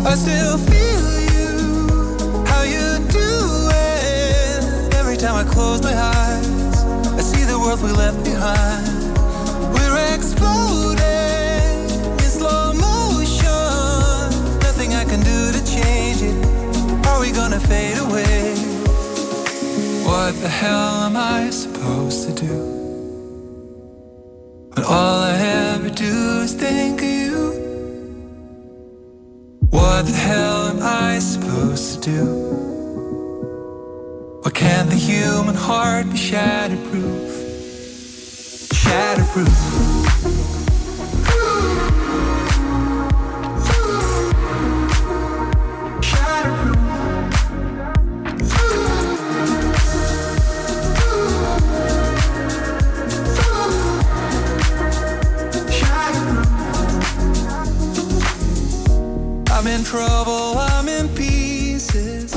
[0.09, 4.93] I still feel you, how you do it.
[4.95, 6.84] Every time I close my eyes,
[7.19, 9.13] I see the world we left behind.
[9.75, 11.03] We're exploding
[12.23, 13.49] in slow motion.
[14.61, 16.38] Nothing I can do to change it.
[17.05, 18.55] Are we gonna fade away?
[20.07, 21.49] What the hell am I
[21.88, 22.55] supposed to do?
[24.73, 25.35] When all I
[25.73, 27.38] ever do is think of you.
[29.69, 32.23] What the hell am I supposed to do?
[34.41, 37.29] Why can't the human heart be shatterproof?
[38.83, 39.97] Shatterproof.
[59.58, 62.32] I'm in trouble, I'm in pieces.